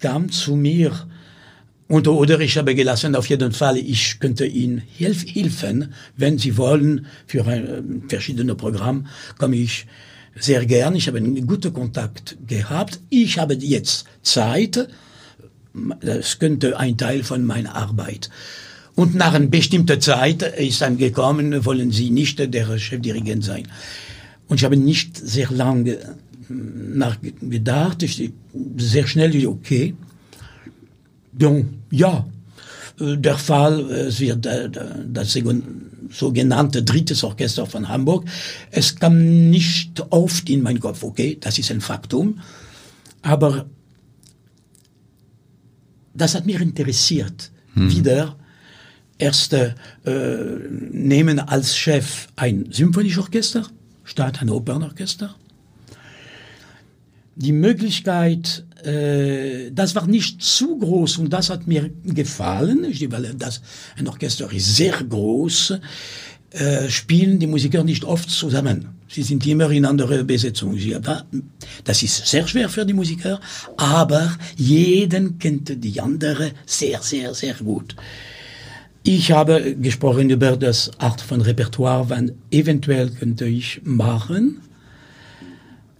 [0.00, 1.06] kam zu mir
[1.88, 6.56] und, oder ich habe gelassen, auf jeden Fall, ich könnte Ihnen hilf, helfen, wenn Sie
[6.56, 9.04] wollen, für ein, äh, verschiedene Programme
[9.38, 9.86] komme ich
[10.34, 10.96] sehr gern.
[10.96, 13.00] Ich habe einen guten Kontakt gehabt.
[13.08, 14.88] Ich habe jetzt Zeit.
[16.00, 18.30] Das könnte ein Teil von meiner Arbeit.
[18.94, 23.68] Und nach einer bestimmten Zeit ist dann gekommen, wollen Sie nicht der Chefdirigent sein.
[24.48, 25.98] Und ich habe nicht sehr lange
[26.48, 28.02] nachgedacht.
[28.02, 28.32] Ich,
[28.76, 29.94] sehr schnell, okay.
[31.90, 32.26] Ja,
[33.00, 34.70] äh, der Fall, es wird äh,
[35.08, 35.38] das
[36.10, 38.26] sogenannte drittes Orchester von Hamburg.
[38.70, 42.40] Es kam nicht oft in meinen Kopf, okay, das ist ein Faktum,
[43.22, 43.66] aber
[46.14, 47.50] das hat mich interessiert.
[47.74, 47.90] Hm.
[47.90, 48.36] Wieder
[49.18, 49.74] erst äh,
[50.70, 53.66] nehmen als Chef ein Symphonieorchester
[54.04, 55.34] statt ein Opernorchester.
[57.34, 63.60] Die Möglichkeit äh, das war nicht zu groß und das hat mir gefallen, weil das,
[63.98, 65.74] ein Orchester ist sehr groß,
[66.50, 68.88] äh, spielen die Musiker nicht oft zusammen.
[69.08, 70.78] Sie sind immer in andere Besetzung.
[71.84, 73.40] Das ist sehr schwer für die Musiker,
[73.76, 77.96] aber jeden kennt die andere sehr, sehr, sehr gut.
[79.02, 84.60] Ich habe gesprochen über das Art von Repertoire, wann eventuell könnte ich machen.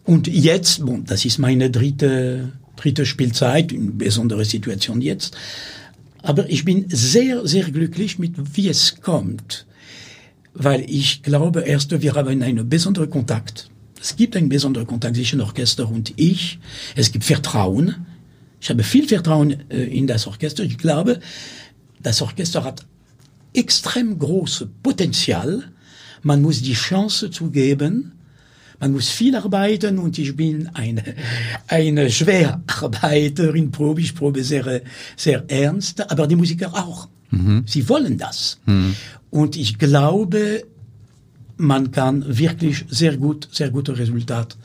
[0.04, 5.36] Und jetzt, bon, das ist meine dritte, dritte Spielzeit, eine besondere Situation jetzt.
[6.22, 9.66] Aber ich bin sehr, sehr glücklich mit, wie es kommt.
[10.54, 13.70] Weil ich glaube, erst, wir haben einen besonderen Kontakt.
[14.00, 16.58] Es gibt einen besonderen Kontakt zwischen Orchester und ich.
[16.94, 18.06] Es gibt Vertrauen.
[18.60, 20.64] Ich habe viel Vertrauen äh, in das Orchester.
[20.64, 21.20] Ich glaube,
[22.02, 22.86] das Orchester hat
[23.52, 25.70] extrem großes Potenzial.
[26.22, 28.12] Man muss die Chance zugeben.
[28.78, 31.02] Man muss viel arbeiten und ich bin eine,
[31.66, 34.82] eine Schwerarbeiterin, probe, ich probe sehr,
[35.16, 37.08] sehr ernst, aber die Musiker auch.
[37.30, 37.64] Mhm.
[37.66, 38.58] Sie wollen das.
[38.66, 38.94] Mhm.
[39.30, 40.64] Und ich glaube,
[41.56, 44.56] man kann wirklich sehr gut, sehr gute Resultat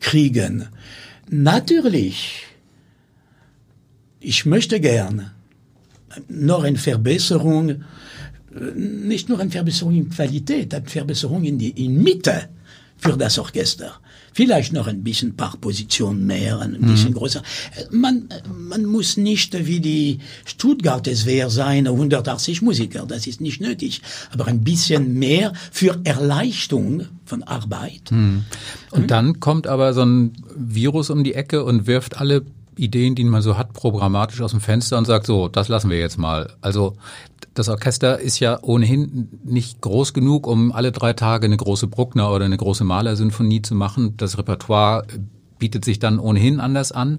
[0.00, 0.66] kriegen.
[1.28, 2.44] Natürlich,
[4.20, 5.32] ich möchte gern
[6.28, 7.82] noch eine Verbesserung
[8.74, 12.48] nicht nur eine Verbesserung in Qualität, eine Verbesserung in die in Mitte
[12.98, 14.00] für das Orchester.
[14.32, 17.14] Vielleicht noch ein bisschen paar Positionen mehr, ein bisschen mhm.
[17.14, 17.42] größer.
[17.90, 24.02] Man, man muss nicht wie die Stuttgart SWR sein, 180 Musiker, das ist nicht nötig.
[24.30, 28.10] Aber ein bisschen mehr für Erleichterung von Arbeit.
[28.10, 28.44] Mhm.
[28.90, 29.06] Und mhm.
[29.08, 32.44] dann kommt aber so ein Virus um die Ecke und wirft alle
[32.78, 35.98] Ideen, die man so hat, programmatisch aus dem Fenster und sagt, so, das lassen wir
[35.98, 36.52] jetzt mal.
[36.60, 36.94] Also
[37.54, 42.30] das Orchester ist ja ohnehin nicht groß genug, um alle drei Tage eine große Bruckner
[42.32, 44.16] oder eine große Malersinfonie zu machen.
[44.16, 45.04] Das Repertoire
[45.58, 47.18] bietet sich dann ohnehin anders an.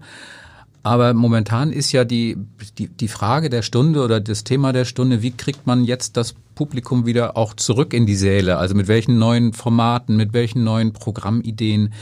[0.81, 2.37] Aber momentan ist ja die,
[2.77, 6.35] die, die Frage der Stunde oder das Thema der Stunde, wie kriegt man jetzt das
[6.55, 8.57] Publikum wieder auch zurück in die Säle?
[8.57, 11.93] Also mit welchen neuen Formaten, mit welchen neuen Programmideen?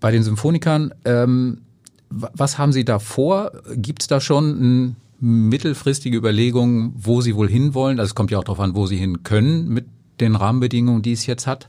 [0.00, 1.62] Bei den Symphonikern, ähm,
[2.08, 3.52] was haben Sie da vor?
[3.74, 7.98] Gibt es da schon mittelfristige Überlegungen, wo sie wohl hinwollen.
[7.98, 9.86] Also es kommt ja auch darauf an, wo sie hin können mit
[10.20, 11.68] den Rahmenbedingungen, die es jetzt hat.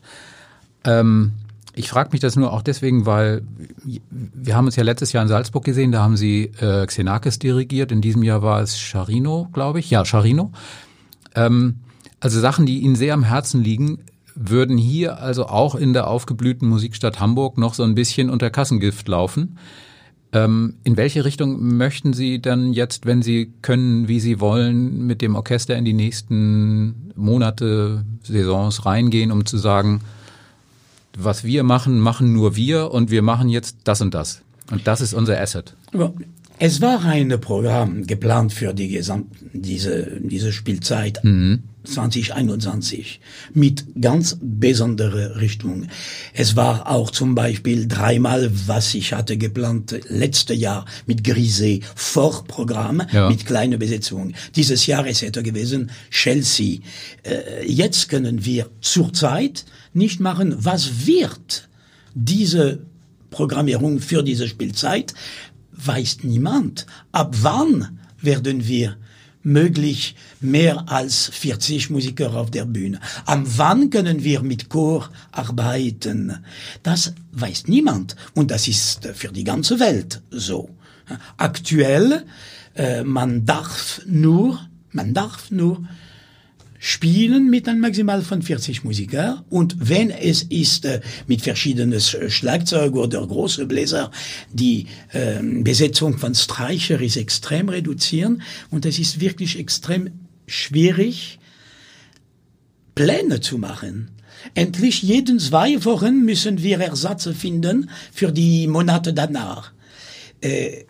[0.83, 1.33] Ähm,
[1.73, 3.43] ich frage mich das nur auch deswegen, weil
[4.09, 7.91] wir haben uns ja letztes Jahr in Salzburg gesehen, da haben sie äh, Xenakis dirigiert.
[7.91, 9.89] In diesem Jahr war es Charino, glaube ich.
[9.89, 10.51] Ja, Charino.
[11.35, 11.77] Ähm,
[12.19, 13.99] also Sachen, die ihnen sehr am Herzen liegen,
[14.33, 19.07] würden hier also auch in der aufgeblühten Musikstadt Hamburg noch so ein bisschen unter Kassengift
[19.07, 19.57] laufen.
[20.33, 25.21] Ähm, in welche Richtung möchten Sie dann jetzt, wenn Sie können, wie Sie wollen, mit
[25.21, 30.01] dem Orchester in die nächsten Monate, Saisons reingehen, um zu sagen,
[31.17, 34.41] was wir machen, machen nur wir und wir machen jetzt das und das.
[34.69, 35.73] Und das ist unser Asset.
[36.59, 41.23] Es war ein Programm geplant für die gesamte, diese, diese Spielzeit.
[41.23, 41.63] Mhm.
[41.87, 43.19] 2021
[43.53, 45.87] mit ganz besonderer Richtung.
[46.33, 53.03] Es war auch zum Beispiel dreimal, was ich hatte geplant letzte Jahr mit Grisé Vorprogramm
[53.11, 53.29] ja.
[53.29, 54.33] mit kleiner Besetzung.
[54.55, 56.79] Dieses Jahr es hätte gewesen Chelsea.
[57.23, 61.67] Äh, jetzt können wir zurzeit nicht machen, was wird
[62.13, 62.79] diese
[63.29, 65.13] Programmierung für diese Spielzeit,
[65.71, 66.85] weiß niemand.
[67.11, 68.97] Ab wann werden wir
[69.47, 72.99] möglich mehr als 40 Musiker auf der Bühne.
[73.25, 76.43] Am wann können wir mit Chor arbeiten?
[76.83, 78.15] Das weiß niemand.
[78.35, 80.69] Und das ist für die ganze Welt so.
[81.37, 82.25] Aktuell,
[82.75, 84.59] äh, man darf nur,
[84.91, 85.87] man darf nur
[86.79, 92.95] spielen mit einem Maximal von 40 Musiker und wenn es ist äh, mit verschiedenen Schlagzeug
[92.95, 94.11] oder große Bläser,
[94.53, 100.11] die äh, Besetzung von Streicher ist extrem reduzieren und es ist wirklich extrem
[100.45, 101.39] schwierig,
[102.95, 104.09] Pläne zu machen.
[104.53, 109.71] Endlich jeden zwei Wochen müssen wir Ersatz finden für die Monate danach.
[110.41, 110.85] Äh,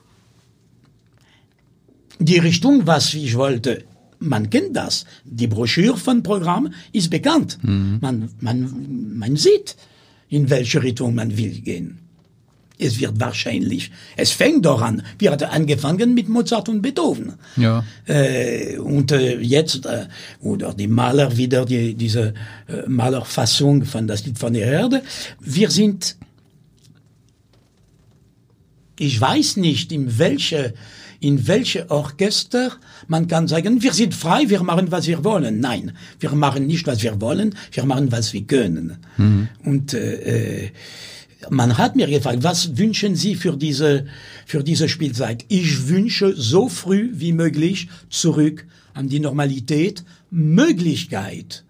[2.20, 3.84] die Richtung, was ich wollte,
[4.20, 5.06] man kennt das.
[5.24, 7.58] Die Broschüre von Programm ist bekannt.
[7.62, 7.98] Mhm.
[8.02, 9.76] Man, man, man sieht,
[10.30, 12.00] in welche Richtung man will gehen.
[12.80, 15.02] Es wird wahrscheinlich, es fängt doch an.
[15.18, 17.34] Wir hatten angefangen mit Mozart und Beethoven.
[17.56, 17.84] Ja.
[18.06, 20.06] Äh, und äh, jetzt, äh,
[20.42, 22.36] oder die Maler wieder, die, diese
[22.68, 25.02] äh, Malerfassung von das Lied von der Erde.
[25.40, 26.18] Wir sind,
[29.00, 30.76] ich weiß nicht, in welche
[31.20, 32.72] in welche Orchester
[33.08, 35.60] man kann sagen, wir sind frei, wir machen, was wir wollen.
[35.60, 38.98] Nein, wir machen nicht, was wir wollen, wir machen, was wir können.
[39.18, 39.50] Mhm.
[39.64, 40.72] Und äh, äh,
[41.50, 44.06] man hat mir gefragt, was wünschen Sie für diese,
[44.46, 45.46] für diese Spielzeit?
[45.48, 51.64] Ich wünsche so früh wie möglich zurück an die Normalität, Möglichkeit.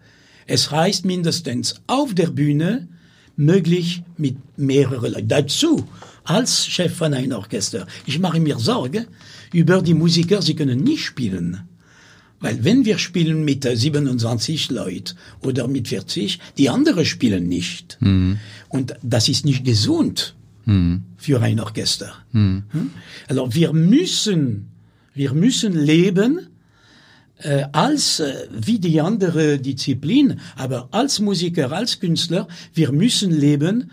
[0.46, 2.88] Es heißt mindestens auf der Bühne
[3.36, 5.28] möglich mit mehreren Leuten.
[5.28, 5.86] Dazu,
[6.24, 9.06] als Chef von einem Orchester, ich mache mir Sorge
[9.52, 11.68] über die Musiker, sie können nicht spielen.
[12.40, 17.98] Weil wenn wir spielen mit 27 Leuten oder mit 40, die anderen spielen nicht.
[18.00, 18.38] Mhm.
[18.68, 21.02] Und das ist nicht gesund mhm.
[21.16, 22.12] für ein Orchester.
[22.32, 22.62] Mhm.
[23.26, 24.68] Also wir müssen,
[25.14, 26.46] wir müssen leben
[27.38, 33.90] äh, als äh, wie die andere Disziplin, aber als Musiker, als Künstler, wir müssen leben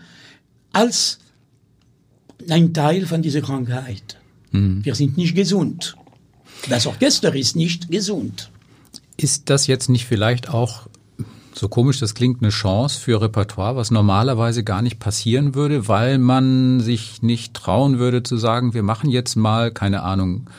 [0.72, 1.18] als
[2.48, 4.15] ein Teil von dieser Krankheit.
[4.52, 4.84] Mhm.
[4.84, 5.96] Wir sind nicht gesund.
[6.68, 8.50] Das Orchester ist nicht gesund.
[9.16, 10.88] Ist das jetzt nicht vielleicht auch
[11.58, 16.18] so komisch das klingt, eine Chance für Repertoire, was normalerweise gar nicht passieren würde, weil
[16.18, 20.50] man sich nicht trauen würde zu sagen, wir machen jetzt mal, keine Ahnung,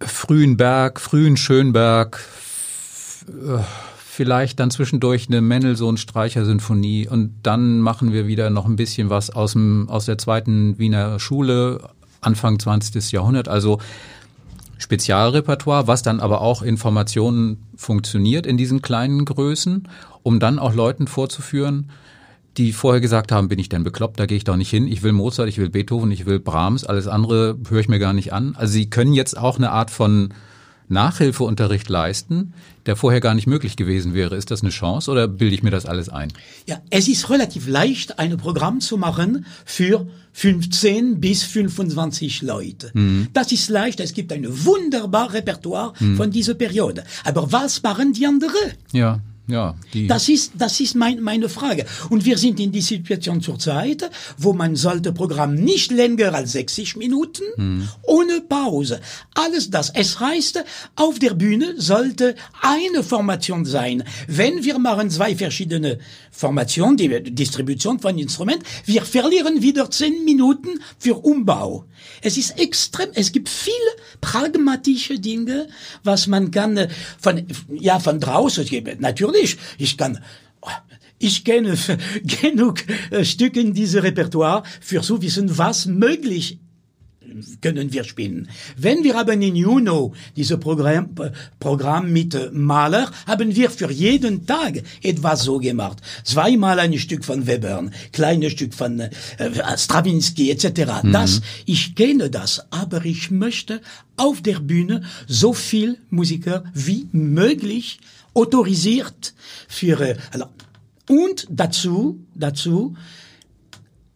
[0.00, 2.20] frühen Berg, frühen Schönberg,
[3.28, 3.58] äh,
[4.06, 9.52] vielleicht dann zwischendurch eine Mendelssohn-Streicher-Sinfonie und dann machen wir wieder noch ein bisschen was aus,
[9.52, 11.90] dem, aus der zweiten Wiener Schule,
[12.20, 13.12] Anfang 20.
[13.12, 13.48] Jahrhundert.
[13.48, 13.78] Also
[14.78, 19.88] Spezialrepertoire, was dann aber auch Informationen funktioniert in diesen kleinen Größen,
[20.22, 21.90] um dann auch Leuten vorzuführen,
[22.56, 24.88] die vorher gesagt haben, bin ich denn bekloppt, da gehe ich doch nicht hin.
[24.88, 28.12] Ich will Mozart, ich will Beethoven, ich will Brahms, alles andere höre ich mir gar
[28.12, 28.54] nicht an.
[28.56, 30.32] Also sie können jetzt auch eine Art von
[30.88, 32.54] Nachhilfeunterricht leisten,
[32.86, 34.36] der vorher gar nicht möglich gewesen wäre.
[34.36, 36.32] Ist das eine Chance oder bilde ich mir das alles ein?
[36.66, 42.90] Ja, es ist relativ leicht, ein Programm zu machen für 15 bis 25 Leute.
[42.94, 43.28] Mhm.
[43.32, 44.00] Das ist leicht.
[44.00, 46.16] Es gibt ein wunderbares Repertoire mhm.
[46.16, 47.04] von dieser Periode.
[47.24, 48.72] Aber was machen die anderen?
[48.92, 49.20] Ja.
[49.48, 51.86] Ja, die das ist, das ist mein, meine Frage.
[52.10, 56.96] Und wir sind in die Situation zurzeit, wo man sollte Programm nicht länger als 60
[56.96, 57.88] Minuten, hm.
[58.02, 59.00] ohne Pause.
[59.34, 59.90] Alles das.
[59.90, 60.64] Es heißt,
[60.96, 64.02] auf der Bühne sollte eine Formation sein.
[64.26, 65.98] Wenn wir machen zwei verschiedene
[66.32, 71.84] Formationen, die Distribution von Instrument, wir verlieren wieder 10 Minuten für Umbau.
[72.20, 73.74] Es ist extrem, es gibt viele
[74.20, 75.68] pragmatische Dinge,
[76.02, 76.88] was man kann äh,
[77.20, 78.98] von, ja, von draußen geben.
[79.00, 79.35] Natürlich,
[79.78, 80.18] ich kann,
[81.18, 81.76] ich kenne
[82.42, 86.58] genug äh, Stücke in diesem Repertoire für zu wissen, was möglich
[87.60, 88.48] können wir spielen.
[88.76, 91.14] Wenn wir haben in Juno dieses Programm,
[91.58, 95.98] Programm mit Maler, haben wir für jeden Tag etwas so gemacht.
[96.24, 99.10] Zweimal ein Stück von Webern, kleines Stück von äh,
[99.76, 101.02] Stravinsky etc.
[101.02, 101.12] Mhm.
[101.12, 103.80] Das, ich kenne das, aber ich möchte
[104.16, 107.98] auf der Bühne so viel Musiker wie möglich
[108.36, 109.34] autorisiert
[109.68, 110.46] für, äh, also,
[111.08, 112.94] und dazu, dazu,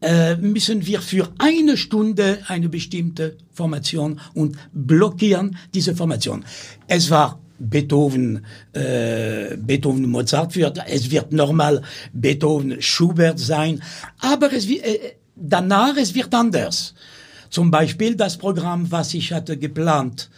[0.00, 6.44] äh, müssen wir für eine Stunde eine bestimmte Formation und blockieren diese Formation.
[6.86, 13.82] Es war Beethoven, äh, Beethoven, Mozart wird, es wird normal Beethoven, Schubert sein,
[14.18, 16.94] aber es wird, äh, danach es wird anders.
[17.50, 20.30] Zum Beispiel das Programm, was ich hatte geplant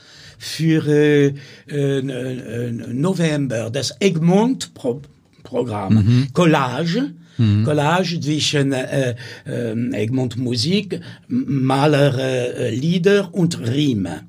[0.43, 1.35] für äh,
[1.69, 6.27] äh, November, das Egmont-Programm, mhm.
[6.33, 7.65] Collage, Mhm.
[7.65, 9.15] Collage zwischen äh,
[9.47, 14.25] äh, Egmont Musik, Maler äh, Lieder und Rime.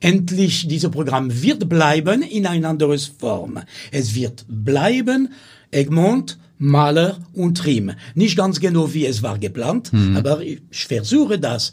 [0.00, 3.58] Endlich, dieses Programm wird bleiben in ein anderes Form.
[3.90, 5.30] Es wird bleiben,
[5.72, 7.90] Egmont, Maler und Riem.
[8.14, 10.16] Nicht ganz genau, wie es war geplant, mhm.
[10.16, 11.72] aber ich versuche das.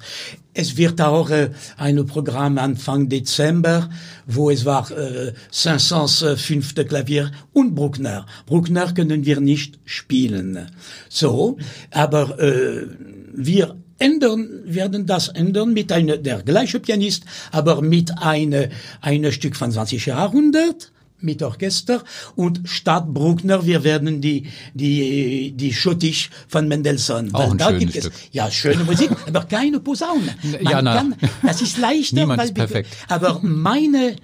[0.56, 3.92] Es wird auch äh, ein Programm Anfang Dezember,
[4.26, 8.26] wo es war äh, Saint-Saëns äh, fünfte Klavier und Bruckner.
[8.48, 10.72] Bruckner können wir nicht spielen.
[11.08, 11.58] So,
[11.92, 12.88] aber äh,
[13.36, 18.70] wir ändern, werden das ändern mit einer, der gleiche Pianist, aber mit einer,
[19.02, 20.08] einer Stück von 20.
[20.08, 22.04] Jahrhundert mit Orchester
[22.36, 27.34] und statt Bruckner wir werden die die die Schottisch von Mendelssohn.
[27.34, 28.06] Auch ein da gibt Stück.
[28.06, 30.36] es ja schöne Musik, aber keine Posaune.
[30.44, 30.96] Man ja, na.
[30.96, 32.90] kann, das ist leichter, Niemand weil ist perfekt.
[33.08, 34.16] aber meine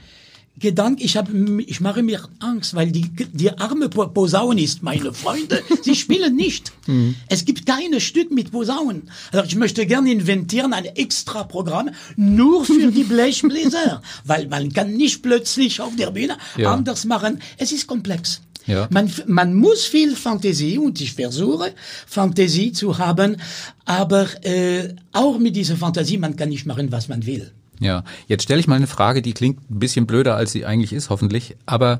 [0.57, 1.31] Gedanke, ich habe,
[1.63, 6.71] ich mache mir Angst, weil die, die arme Posaunist, meine Freunde, sie spielen nicht.
[6.87, 7.15] Mhm.
[7.29, 9.09] Es gibt keine Stück mit Posaunen.
[9.31, 14.93] Also ich möchte gerne inventieren ein extra Programm nur für die Blechbläser, weil man kann
[14.93, 16.71] nicht plötzlich auf der Bühne ja.
[16.71, 17.41] anders machen.
[17.57, 18.41] Es ist komplex.
[18.67, 18.87] Ja.
[18.91, 21.73] Man, man muss viel Fantasie und ich versuche
[22.05, 23.37] Fantasie zu haben,
[23.85, 27.51] aber äh, auch mit dieser Fantasie, man kann nicht machen, was man will.
[27.79, 30.93] Ja, jetzt stelle ich mal eine Frage, die klingt ein bisschen blöder, als sie eigentlich
[30.93, 31.57] ist, hoffentlich.
[31.65, 31.99] Aber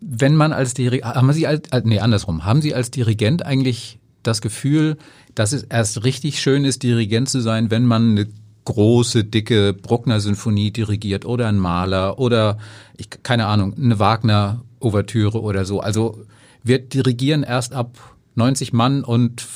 [0.00, 4.40] wenn man als Dirigent, haben Sie als, nee, andersrum, haben Sie als Dirigent eigentlich das
[4.40, 4.96] Gefühl,
[5.34, 8.28] dass es erst richtig schön ist, Dirigent zu sein, wenn man eine
[8.64, 12.58] große, dicke Bruckner-Sinfonie dirigiert oder ein Maler oder,
[12.96, 15.80] ich, keine Ahnung, eine Wagner-Ouvertüre oder so.
[15.80, 16.18] Also
[16.62, 17.98] wird Dirigieren erst ab
[18.34, 19.46] 90 Mann und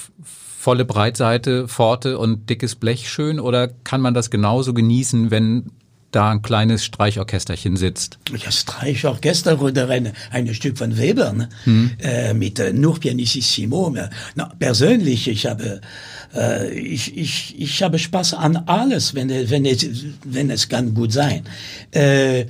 [0.65, 5.67] volle Breitseite, Pforte und dickes Blech schön oder kann man das genauso genießen, wenn
[6.11, 8.19] da ein kleines Streichorchesterchen sitzt.
[8.35, 11.51] Ja, Streichorchester oder ein, ein Stück von Weber ne?
[11.65, 11.91] hm.
[11.99, 13.95] äh, mit äh, nur Pianissimo.
[14.37, 15.83] Na, persönlich, ich habe
[16.35, 19.87] äh, ich, ich, ich habe Spaß an alles, wenn, wenn, es,
[20.25, 21.43] wenn es kann gut sein.
[21.91, 22.47] Äh,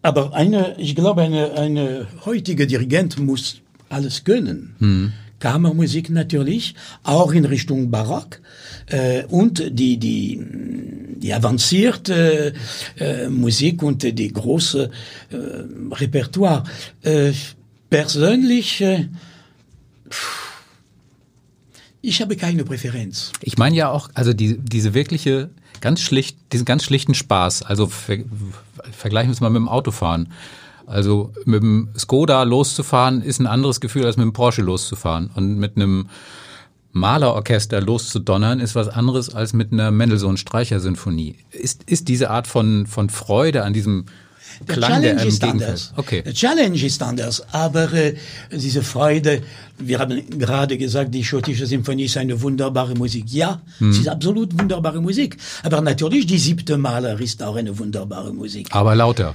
[0.00, 3.60] aber eine, ich glaube, eine, eine heutige Dirigent muss
[3.90, 4.76] alles können.
[4.78, 5.12] Hm.
[5.42, 8.40] Kammermusik natürlich, auch in Richtung Barock
[8.86, 10.40] äh, und die die
[11.22, 12.54] die avancierte
[12.96, 14.88] äh, Musik und die große
[15.30, 15.36] äh,
[16.00, 16.62] Repertoire.
[17.02, 17.32] Äh,
[17.90, 19.08] persönlich äh,
[22.02, 23.32] ich habe keine Präferenz.
[23.42, 27.86] Ich meine ja auch, also die, diese wirkliche, ganz schlicht, diesen ganz schlichten Spaß, also
[27.88, 28.18] ver,
[28.92, 30.28] vergleichen wir es mal mit dem Autofahren.
[30.92, 35.30] Also mit dem Skoda loszufahren ist ein anderes Gefühl als mit dem Porsche loszufahren.
[35.34, 36.08] Und mit einem
[36.92, 41.36] Malerorchester loszudonnern ist was anderes als mit einer Mendelssohn-Streicher-Sinfonie.
[41.50, 44.04] Ist, ist diese Art von, von Freude an diesem
[44.60, 45.92] der Klang, Challenge der ist anders.
[45.96, 46.22] Okay.
[46.22, 48.14] Der Challenge ist anders, aber äh,
[48.52, 49.40] diese Freude,
[49.78, 53.24] wir haben gerade gesagt, die schottische Symphonie ist eine wunderbare Musik.
[53.28, 53.90] Ja, hm.
[53.90, 55.38] es ist absolut wunderbare Musik.
[55.62, 58.68] Aber natürlich, die siebte Maler ist auch eine wunderbare Musik.
[58.72, 59.34] Aber lauter.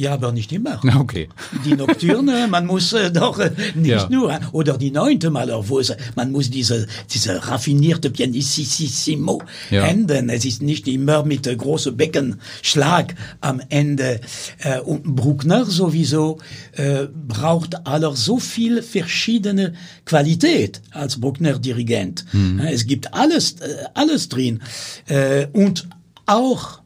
[0.00, 0.80] Ja, aber nicht immer.
[1.00, 1.28] Okay.
[1.64, 4.08] Die Nocturne, man muss äh, doch äh, nicht ja.
[4.08, 9.86] nur, oder die neunte Mal, wo es, man muss diese, diese raffinierte Pianissimo ja.
[9.86, 10.30] enden.
[10.30, 14.20] Es ist nicht immer mit äh, großem Beckenschlag am Ende.
[14.58, 16.38] Äh, und Bruckner sowieso
[16.72, 19.74] äh, braucht aller so viel verschiedene
[20.06, 22.24] Qualität als Bruckner-Dirigent.
[22.32, 22.60] Mhm.
[22.60, 24.62] Es gibt alles, äh, alles drin.
[25.08, 25.88] Äh, und
[26.24, 26.80] auch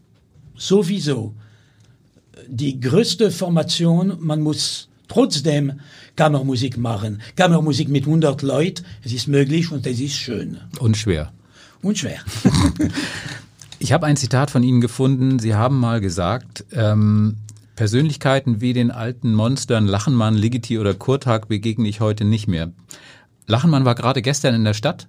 [0.57, 1.35] sowieso
[2.49, 5.81] die größte Formation, man muss trotzdem
[6.17, 7.23] Kammermusik machen.
[7.37, 10.59] Kammermusik mit 100 Leuten, es ist möglich und es ist schön.
[10.79, 11.33] Und schwer.
[11.83, 12.19] Und schwer.
[13.79, 15.39] ich habe ein Zitat von Ihnen gefunden.
[15.39, 17.37] Sie haben mal gesagt, ähm,
[17.77, 22.73] Persönlichkeiten wie den alten Monstern Lachenmann, Ligeti oder Kurtag begegne ich heute nicht mehr.
[23.47, 25.09] Lachenmann war gerade gestern in der Stadt,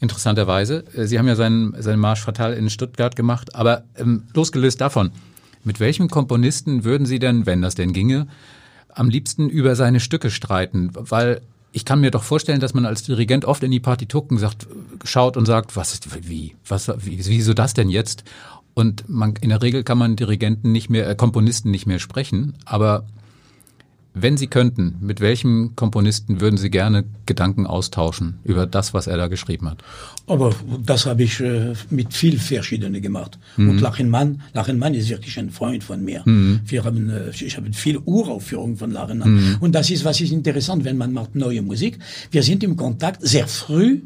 [0.00, 0.84] interessanterweise.
[0.94, 5.10] Sie haben ja seinen, seinen Marsch Fatal in Stuttgart gemacht, aber ähm, losgelöst davon,
[5.64, 8.26] mit welchem Komponisten würden Sie denn, wenn das denn ginge,
[8.88, 10.90] am liebsten über seine Stücke streiten?
[10.94, 11.40] Weil
[11.72, 14.68] ich kann mir doch vorstellen, dass man als Dirigent oft in die Partitucken sagt,
[15.02, 18.22] schaut und sagt, was ist, wie, was, wie, wieso das denn jetzt?
[18.74, 22.54] Und man, in der Regel kann man Dirigenten nicht mehr, äh, Komponisten nicht mehr sprechen,
[22.64, 23.04] aber
[24.14, 29.16] wenn Sie könnten, mit welchem Komponisten würden Sie gerne Gedanken austauschen über das, was er
[29.16, 29.78] da geschrieben hat?
[30.28, 30.54] Aber
[30.84, 33.38] das habe ich äh, mit viel verschiedenen gemacht.
[33.56, 33.70] Mhm.
[33.70, 36.22] Und Lachenmann, Lachenmann ist wirklich ein Freund von mir.
[36.24, 36.60] Mhm.
[36.64, 39.34] Wir haben, äh, ich habe viel Uraufführungen von Lachenmann.
[39.34, 39.56] Mhm.
[39.58, 41.98] Und das ist, was ist interessant, wenn man macht neue Musik.
[42.30, 44.00] Wir sind im Kontakt sehr früh,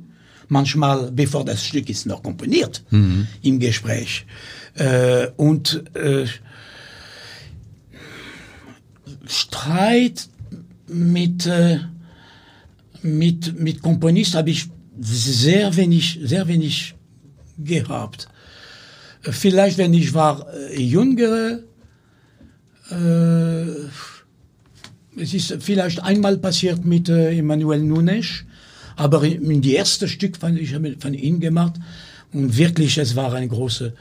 [0.49, 3.27] manchmal bevor das Stück ist noch komponiert, mhm.
[3.43, 4.25] im Gespräch.
[4.75, 6.25] Äh, und äh,
[9.29, 10.27] Streit
[10.87, 11.81] mit, äh,
[13.03, 14.69] mit, mit Komponist habe ich
[14.99, 16.95] sehr wenig, sehr wenig
[17.59, 18.29] gehabt.
[19.21, 21.61] Vielleicht, wenn ich war äh, jüngere,
[22.91, 23.67] äh,
[25.21, 28.45] es ist vielleicht einmal passiert mit äh, Emmanuel Nunes,
[28.97, 31.75] aber in die erste Stück fand ich von ihm gemacht
[32.33, 33.93] und wirklich, es war eine große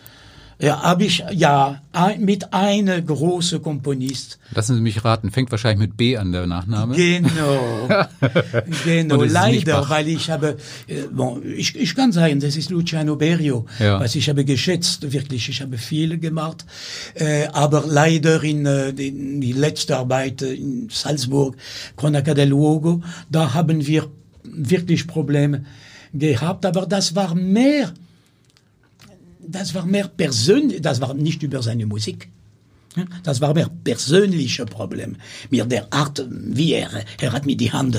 [0.60, 1.82] ja, habe ich ja
[2.20, 4.40] mit einer großen Komponist.
[4.54, 6.96] Lassen Sie mich raten, fängt wahrscheinlich mit B an der Nachname.
[6.96, 7.88] Genau,
[8.84, 9.24] genau.
[9.24, 14.00] Leider, weil ich habe, äh, bon, ich, ich kann sagen, das ist Luciano Berio, ja.
[14.00, 16.66] was ich habe geschätzt, wirklich, ich habe viel gemacht,
[17.14, 21.56] äh, aber leider in, äh, in die letzte Arbeit in Salzburg,
[21.96, 24.08] Cronaca del Luogo, da haben wir
[24.44, 25.66] wirklich Probleme
[26.14, 27.94] gehabt, aber das war mehr
[29.48, 32.30] das war mehr persönlich, das war nicht über seine Musik.
[33.24, 35.18] Das war mehr persönliche Problem.
[35.50, 36.90] Mit der Art, wie er,
[37.22, 37.98] er hat mit die Hand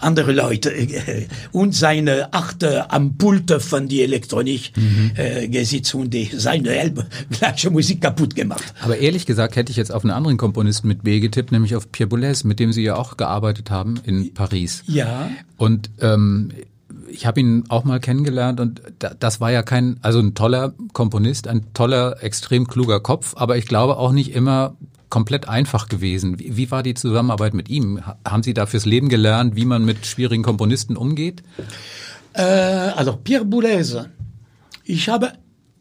[0.00, 5.12] andere Leute äh, und seine Art am Pult von die Elektronik mhm.
[5.16, 8.72] äh, gesitzt und die, seine Elbe, gleiche Musik kaputt gemacht.
[8.82, 11.90] Aber ehrlich gesagt hätte ich jetzt auf einen anderen Komponisten mit B getippt, nämlich auf
[11.90, 14.84] Pierre Boulez, mit dem Sie ja auch gearbeitet haben in Paris.
[14.86, 15.30] Ja.
[15.56, 16.52] Und ähm,
[17.08, 21.48] ich habe ihn auch mal kennengelernt und das war ja kein, also ein toller Komponist,
[21.48, 24.76] ein toller, extrem kluger Kopf, aber ich glaube auch nicht immer
[25.08, 26.38] komplett einfach gewesen.
[26.38, 28.00] Wie, wie war die Zusammenarbeit mit ihm?
[28.26, 31.42] Haben Sie da fürs Leben gelernt, wie man mit schwierigen Komponisten umgeht?
[32.32, 33.96] Äh, also Pierre Boulez,
[34.84, 35.32] ich habe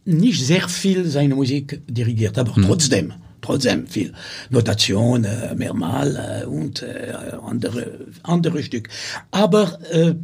[0.06, 2.64] nicht sehr viel seine Musik dirigiert, aber hm.
[2.64, 3.14] trotzdem,
[3.46, 4.14] trotzdem viel
[4.50, 8.90] Notation, äh, mehrmal äh, und äh, andere, andere Stück.
[9.32, 9.80] Aber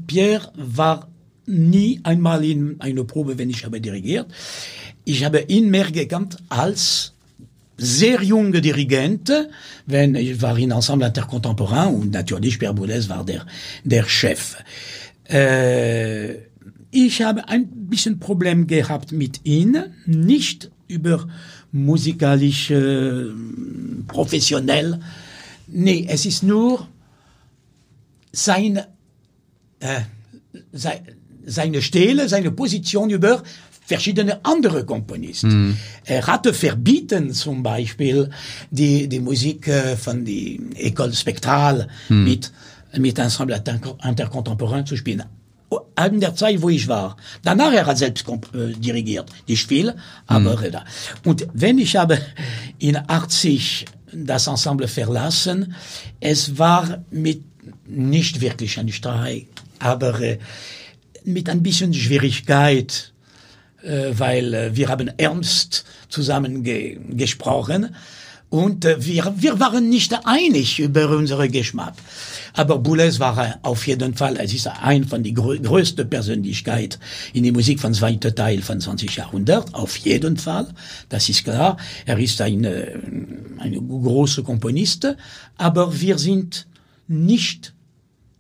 [0.08, 1.08] Pierre war
[1.46, 4.28] nie einmal in einer Probe, wenn ich habe dirigiert.
[5.06, 7.14] Ich habe ihn mehr gekannt als
[7.78, 9.32] sehr junge Dirigent,
[9.88, 13.46] wenn ich war in Ensemble Intercontemporain und natürlich Pierre Boulez war der,
[13.84, 14.56] der Chef.
[15.28, 16.34] Äh,
[16.92, 21.28] ich habe ein bisschen Problem gehabt mit ihm, nicht über
[21.72, 23.34] musikalische,
[24.08, 25.00] professionell.
[25.68, 26.88] Nee, es ist nur
[28.32, 28.78] sein,
[29.80, 30.02] äh,
[30.72, 31.00] sein
[31.46, 33.44] seine Stelle, seine Position über
[33.86, 35.72] verschiedene andere Komponisten.
[35.72, 35.78] Mm.
[36.06, 38.30] Er hatte verbieten zum Beispiel
[38.70, 42.24] die, die Musik äh, von die École Spectrale mm.
[42.24, 42.52] mit,
[42.98, 43.62] mit Ensemble
[44.04, 45.24] Intercontemporain zu spielen.
[45.96, 47.16] An der Zeit, wo ich war.
[47.44, 49.96] Danach er hat selbst äh, dirigiert, nicht viel,
[50.28, 50.84] aber da.
[51.24, 52.20] Und wenn ich habe
[52.80, 55.74] in 80 das Ensemble verlassen,
[56.20, 57.44] es war mit
[57.88, 59.48] nicht wirklich ein Streik,
[59.80, 60.40] aber äh,
[61.24, 63.14] mit ein bisschen Schwierigkeit,
[63.84, 67.96] äh, weil äh, wir haben ernst zusammen ge gesprochen
[68.52, 71.94] und äh, wir, wir waren nicht einig über unseren Geschmack.
[72.54, 77.00] Aber Boulez war auf jeden Fall, es ist ein von die grö größte Persönlichkeit
[77.34, 79.16] in der Musik von zweiten Teil von 20.
[79.16, 80.68] Jahrhundert, auf jeden Fall,
[81.08, 81.78] das ist klar.
[82.06, 82.66] Er ist ein,
[83.58, 85.08] ein großer Komponist,
[85.58, 86.68] aber wir sind
[87.08, 87.74] nicht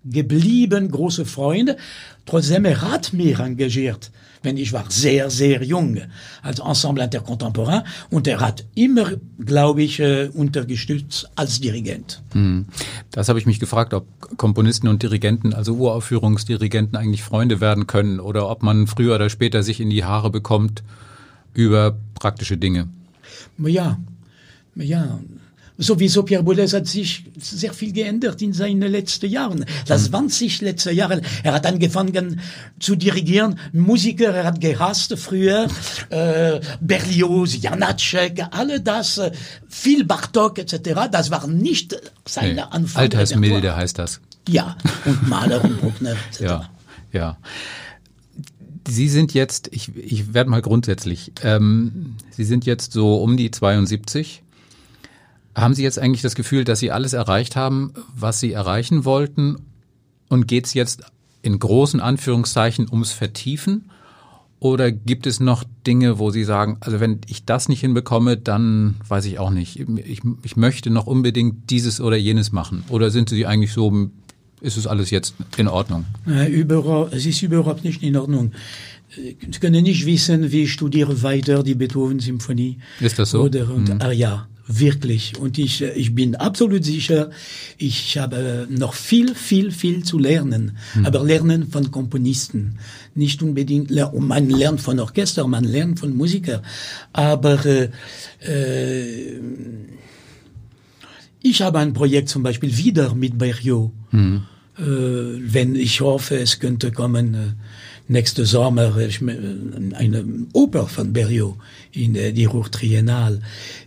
[0.03, 1.78] geblieben, große Freunde.
[2.26, 4.12] Trotzdem, er hat mich engagiert,
[4.43, 5.99] wenn ich war sehr, sehr jung,
[6.41, 7.83] als Ensemble Intercontemporain.
[8.09, 12.21] Und er hat immer, glaube ich, äh, unterstützt als Dirigent.
[12.33, 12.65] Hm.
[13.11, 14.05] Das habe ich mich gefragt, ob
[14.37, 19.63] Komponisten und Dirigenten, also Uraufführungsdirigenten eigentlich Freunde werden können oder ob man früher oder später
[19.63, 20.83] sich in die Haare bekommt
[21.53, 22.87] über praktische Dinge.
[23.57, 23.97] Ja,
[24.75, 25.19] ja,
[25.78, 29.65] Sowieso Pierre Boulez hat sich sehr viel geändert in seinen letzten Jahren.
[29.88, 30.67] Das 20 mhm.
[30.67, 31.22] letzte Jahre.
[31.43, 32.39] Er hat angefangen
[32.80, 33.57] zu dirigieren.
[33.74, 35.67] Musiker, er hat gehasst früher.
[36.09, 39.17] Äh, Berlioz, Janacek, alle das.
[39.17, 39.32] Äh,
[39.67, 41.09] viel Bartok etc.
[41.11, 42.61] Das war nicht seine nee.
[42.61, 43.01] Anfang.
[43.03, 44.22] Altersmilde heißt das.
[44.47, 46.41] Ja, und Mahler und Bruckner etc.
[46.41, 46.69] Ja,
[47.11, 47.38] ja.
[48.88, 53.51] Sie sind jetzt, ich, ich werde mal grundsätzlich, ähm, Sie sind jetzt so um die
[53.51, 54.41] 72
[55.55, 59.57] haben Sie jetzt eigentlich das Gefühl, dass Sie alles erreicht haben, was Sie erreichen wollten?
[60.29, 61.03] Und geht es jetzt
[61.41, 63.89] in großen Anführungszeichen ums Vertiefen?
[64.59, 68.95] Oder gibt es noch Dinge, wo Sie sagen, also wenn ich das nicht hinbekomme, dann
[69.07, 69.79] weiß ich auch nicht.
[69.79, 72.83] Ich, ich möchte noch unbedingt dieses oder jenes machen.
[72.89, 74.11] Oder sind Sie eigentlich so,
[74.61, 76.05] ist es alles jetzt in Ordnung?
[76.47, 78.51] Überhaupt, es ist überhaupt nicht in Ordnung.
[79.13, 82.77] Sie können nicht wissen, wie ich studiere weiter die Beethoven-Symphonie.
[82.99, 83.41] Ist das so?
[83.41, 83.97] Oder, und, mhm.
[83.99, 84.47] ah, ja,
[84.80, 85.38] wirklich.
[85.38, 87.32] Und ich, äh, ich bin absolut sicher,
[87.78, 90.78] ich habe noch viel, viel, viel zu lernen.
[90.95, 91.05] Mhm.
[91.05, 92.78] Aber lernen von Komponisten.
[93.15, 96.61] Nicht unbedingt, man lernt von Orchester, man lernt von Musiker.
[97.13, 97.89] Aber äh,
[98.39, 99.39] äh,
[101.41, 103.91] ich habe ein Projekt zum Beispiel wieder mit Berriot.
[104.11, 104.43] Mhm.
[104.78, 107.55] Äh, wenn ich hoffe, es könnte kommen,
[108.07, 111.57] äh, nächste Sommer eine Oper von Berriot
[111.91, 113.41] in die Ruhr Triennale.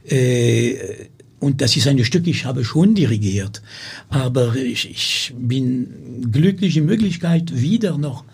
[0.06, 1.08] Äh,
[1.40, 3.60] und das ist ein Stück, ich habe schon dirigiert,
[4.08, 8.24] aber ich, ich bin glücklich die Möglichkeit, wieder noch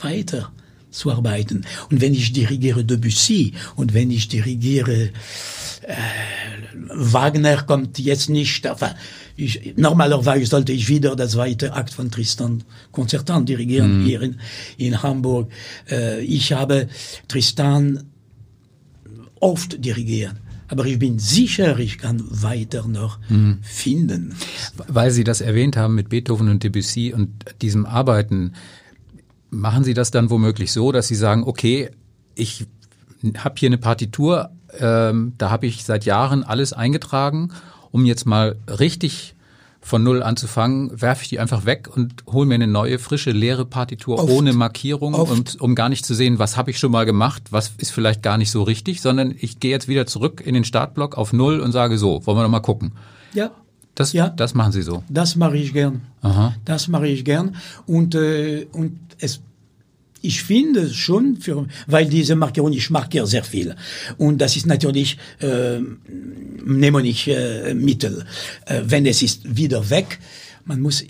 [0.00, 0.52] weiter
[0.90, 1.64] zu arbeiten.
[1.90, 5.10] Und wenn ich dirigiere Debussy und wenn ich dirigiere
[5.82, 5.94] äh,
[6.92, 8.90] Wagner kommt jetzt nicht, enfin,
[9.36, 12.62] ich, normalerweise sollte ich wieder das zweite Akt von Tristan
[12.92, 14.06] Concertant dirigieren mm.
[14.06, 14.40] hier in,
[14.76, 15.50] in Hamburg.
[15.90, 16.88] Äh, ich habe
[17.28, 18.04] Tristan
[19.40, 20.34] oft dirigiert.
[20.68, 23.54] Aber ich bin sicher, ich kann weiter noch mm.
[23.62, 24.36] finden.
[24.86, 27.30] Weil Sie das erwähnt haben mit Beethoven und Debussy und
[27.60, 28.52] diesem Arbeiten,
[29.50, 31.90] machen Sie das dann womöglich so, dass Sie sagen, okay,
[32.34, 32.66] ich
[33.38, 37.52] habe hier eine Partitur, ähm, da habe ich seit Jahren alles eingetragen
[37.90, 39.34] um jetzt mal richtig
[39.82, 43.64] von null anzufangen, werfe ich die einfach weg und hole mir eine neue, frische, leere
[43.64, 44.30] Partitur Oft.
[44.30, 47.72] ohne Markierung, und, um gar nicht zu sehen, was habe ich schon mal gemacht, was
[47.78, 51.16] ist vielleicht gar nicht so richtig, sondern ich gehe jetzt wieder zurück in den Startblock
[51.16, 52.92] auf null und sage so, wollen wir noch mal gucken.
[53.32, 53.52] Ja.
[54.00, 54.30] Das, ja.
[54.30, 55.04] das machen Sie so.
[55.10, 56.00] Das mache ich gern.
[56.22, 56.54] Aha.
[56.64, 57.54] Das mache ich gern.
[57.86, 59.42] Und, äh, und es
[60.22, 63.74] ich finde schon, für, weil diese Markierung, ich markiere sehr viel.
[64.18, 65.80] Und das ist natürlich äh,
[66.64, 68.24] mnemonisch äh, Mittel.
[68.66, 70.18] Äh, wenn es ist wieder weg,
[70.64, 71.04] man muss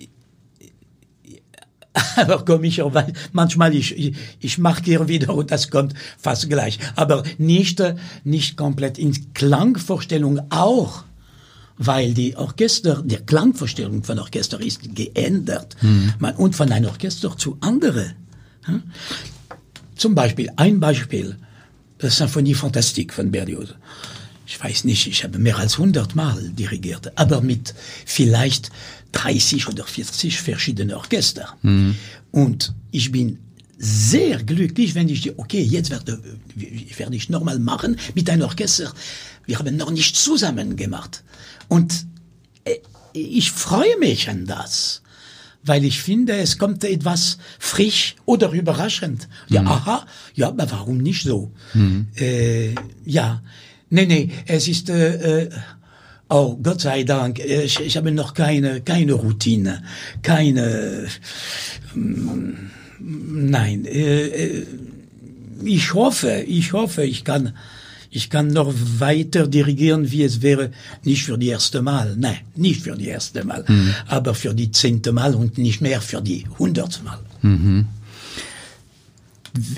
[2.17, 6.79] aber komischerweise, manchmal ich, ich, ich hier wieder und das kommt fast gleich.
[6.97, 11.05] Aber nicht, äh, nicht komplett in Klangvorstellung auch,
[11.81, 15.77] weil die Orchester, die Klangvorstellung von Orchester ist geändert.
[15.81, 16.13] Mhm.
[16.19, 18.13] Man, und von einem Orchester zu andere.
[18.65, 18.83] Hm?
[19.97, 21.37] Zum Beispiel, ein Beispiel,
[21.97, 23.71] das Symphonie Fantastique von Berlioz.
[24.47, 27.75] Ich weiß nicht, ich habe mehr als 100 Mal dirigiert, aber mit
[28.05, 28.71] vielleicht
[29.13, 31.57] 30 oder 40 verschiedene Orchester.
[31.63, 31.97] Mhm.
[32.31, 33.39] Und ich bin
[33.79, 36.21] sehr glücklich, wenn ich okay, jetzt werde,
[36.55, 38.93] werde ich nochmal machen mit einem Orchester.
[39.47, 41.25] Wir haben noch nicht zusammen gemacht.
[41.71, 42.07] Und
[42.65, 42.79] äh,
[43.13, 45.03] ich freue mich an das,
[45.63, 49.29] weil ich finde, es kommt etwas frisch oder überraschend.
[49.49, 49.69] Ja, mhm.
[49.69, 51.53] aha, ja, aber warum nicht so?
[51.73, 52.09] Mhm.
[52.17, 53.43] Äh, ja,
[53.89, 55.51] nee, nee, es ist, äh, äh
[56.33, 59.83] Oh, Gott sei Dank, ich, ich habe noch keine, keine Routine,
[60.23, 61.09] keine,
[61.93, 62.53] mm,
[63.01, 64.67] nein, äh, äh,
[65.65, 67.53] ich hoffe, ich hoffe, ich kann,
[68.11, 70.71] ich kann noch weiter dirigieren, wie es wäre,
[71.05, 73.95] nicht für die erste Mal, nein, nicht für die erste Mal, mhm.
[74.09, 77.19] aber für die zehnte Mal und nicht mehr für die hunderte Mal.
[77.43, 77.87] Mhm.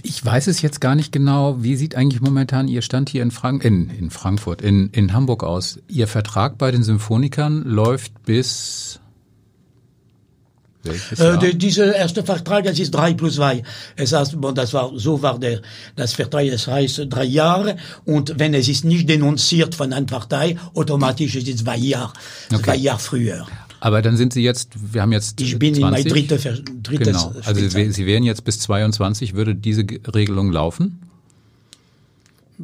[0.03, 1.63] Ich weiß es jetzt gar nicht genau.
[1.63, 5.45] Wie sieht eigentlich momentan Ihr Stand hier in, Frank in, in Frankfurt, in, in Hamburg
[5.45, 5.79] aus?
[5.89, 9.01] Ihr Vertrag bei den Symphonikern läuft bis
[10.85, 13.63] äh, die, dieser erste Vertrag, es ist drei plus zwei.
[13.97, 15.61] Es heißt, bon, das war, so war der,
[15.97, 17.77] das Vertrag, es heißt drei Jahre.
[18.05, 22.13] Und wenn es ist nicht denunziert von einer Partei, automatisch ist es zwei Jahre,
[22.53, 22.63] okay.
[22.63, 23.47] zwei Jahre früher.
[23.81, 25.83] Aber dann sind Sie jetzt, wir haben jetzt Ich bin 20.
[25.83, 30.53] in mein dritter, drittes Genau, also Sie, Sie wären jetzt bis 22, würde diese Regelung
[30.53, 31.01] laufen?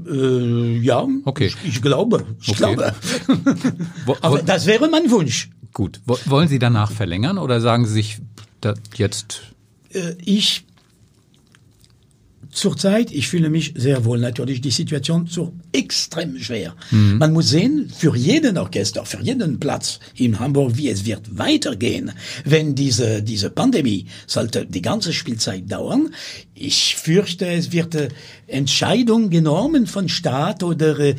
[0.06, 1.46] Äh, ja, okay.
[1.46, 2.58] ich, ich glaube, ich okay.
[2.58, 2.94] glaube.
[4.20, 5.50] Aber das wäre mein Wunsch.
[5.78, 6.00] Gut.
[6.06, 8.20] Wollen Sie danach verlängern oder sagen Sie sich
[8.96, 9.42] jetzt?
[9.90, 10.66] Äh, ich
[12.50, 16.74] Zurzeit, ich fühle mich sehr wohl natürlich, die Situation so extrem schwer.
[16.90, 17.18] Mhm.
[17.18, 22.12] Man muss sehen, für jeden Orchester, für jeden Platz in Hamburg, wie es wird weitergehen,
[22.44, 26.14] wenn diese, diese Pandemie sollte die ganze Spielzeit dauern.
[26.54, 28.08] Ich fürchte, es wird äh,
[28.46, 31.16] Entscheidung genommen von Staat oder, äh,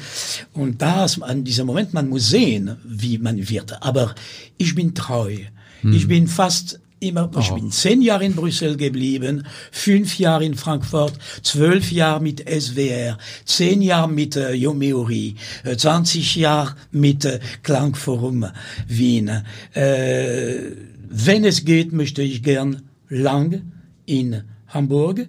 [0.54, 3.84] und das, an diesem Moment, man muss sehen, wie man wird.
[3.84, 4.16] Aber
[4.58, 5.38] ich bin treu.
[5.84, 5.94] Mhm.
[5.94, 7.40] Ich bin fast immer, oh.
[7.40, 13.18] ich bin zehn Jahre in Brüssel geblieben, fünf Jahre in Frankfurt, zwölf Jahre mit SWR,
[13.46, 18.46] zehn Jahre mit äh, äh, 20 Jahre mit äh, Klangforum
[18.88, 19.30] Wien.
[19.74, 20.76] Äh,
[21.10, 23.72] wenn es geht, möchte ich gern lang
[24.06, 25.28] in Hamburg,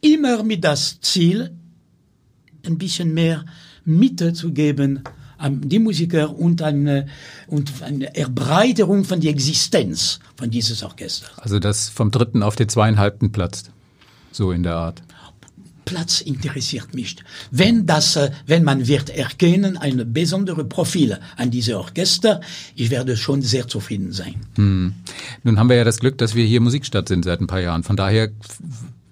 [0.00, 1.50] immer mit das Ziel,
[2.64, 3.44] ein bisschen mehr
[3.84, 5.02] Mitte zu geben
[5.50, 7.06] die Musiker und eine,
[7.46, 11.26] und eine Erbreiterung von der Existenz von dieses Orchester.
[11.36, 13.64] Also das vom dritten auf den zweieinhalbten Platz,
[14.32, 15.02] so in der Art.
[15.86, 17.16] Platz interessiert mich.
[17.50, 22.40] Wenn das, äh, wenn man wird erkennen, ein besondere Profil an diese Orchester,
[22.74, 24.34] ich werde schon sehr zufrieden sein.
[24.56, 24.94] Hm.
[25.44, 27.84] Nun haben wir ja das Glück, dass wir hier Musikstadt sind seit ein paar Jahren.
[27.84, 28.30] Von daher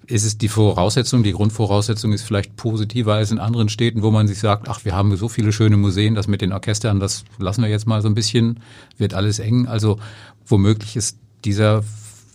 [0.07, 4.27] ist es die Voraussetzung, die Grundvoraussetzung ist vielleicht positiver als in anderen Städten, wo man
[4.27, 7.63] sich sagt, ach, wir haben so viele schöne Museen, das mit den Orchestern, das lassen
[7.63, 8.59] wir jetzt mal so ein bisschen,
[8.97, 9.67] wird alles eng.
[9.67, 9.99] Also
[10.45, 11.83] womöglich ist dieser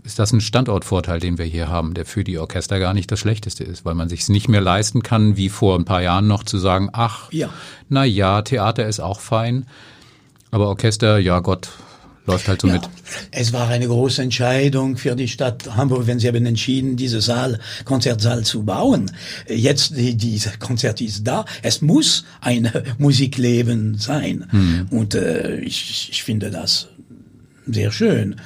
[0.02, 3.20] ist das ein Standortvorteil, den wir hier haben, der für die Orchester gar nicht das
[3.20, 6.26] Schlechteste ist, weil man sich es nicht mehr leisten kann, wie vor ein paar Jahren
[6.26, 7.50] noch zu sagen, ach, ja.
[7.90, 9.66] na ja, Theater ist auch fein,
[10.50, 11.70] aber Orchester, ja Gott,
[12.30, 12.88] läuft halt so ja, mit.
[13.30, 17.58] Es war eine große Entscheidung für die Stadt Hamburg, wenn sie haben entschieden, diese Saal,
[17.84, 19.10] Konzertsaal zu bauen.
[19.48, 21.44] Jetzt, die, diese Konzert ist da.
[21.62, 24.46] Es muss ein Musikleben sein.
[24.50, 24.86] Mhm.
[24.90, 26.88] Und äh, ich, ich finde das
[27.66, 28.36] sehr schön.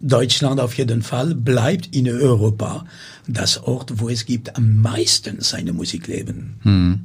[0.00, 2.86] Deutschland auf jeden Fall bleibt in Europa
[3.28, 6.54] das Ort, wo es gibt am meisten seine Musikleben.
[6.62, 7.00] Hm.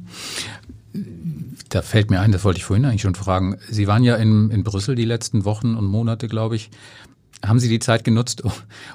[1.68, 3.56] Da fällt mir ein, das wollte ich vorhin eigentlich schon fragen.
[3.68, 6.70] Sie waren ja in, in Brüssel die letzten Wochen und Monate, glaube ich.
[7.44, 8.42] Haben Sie die Zeit genutzt,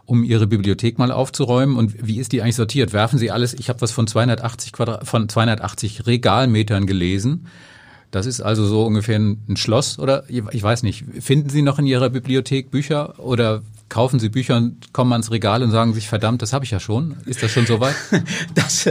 [0.05, 1.75] um Ihre Bibliothek mal aufzuräumen?
[1.75, 2.93] Und wie ist die eigentlich sortiert?
[2.93, 3.53] Werfen Sie alles?
[3.53, 7.47] Ich habe was von 280 Quadrat, von 280 Regalmetern gelesen.
[8.09, 11.05] Das ist also so ungefähr ein Schloss oder ich weiß nicht.
[11.19, 13.61] Finden Sie noch in Ihrer Bibliothek Bücher oder
[13.91, 16.79] kaufen Sie Bücher und kommen ans Regal und sagen sich, verdammt, das habe ich ja
[16.79, 17.17] schon.
[17.25, 17.95] Ist das schon soweit?
[18.55, 18.89] Das,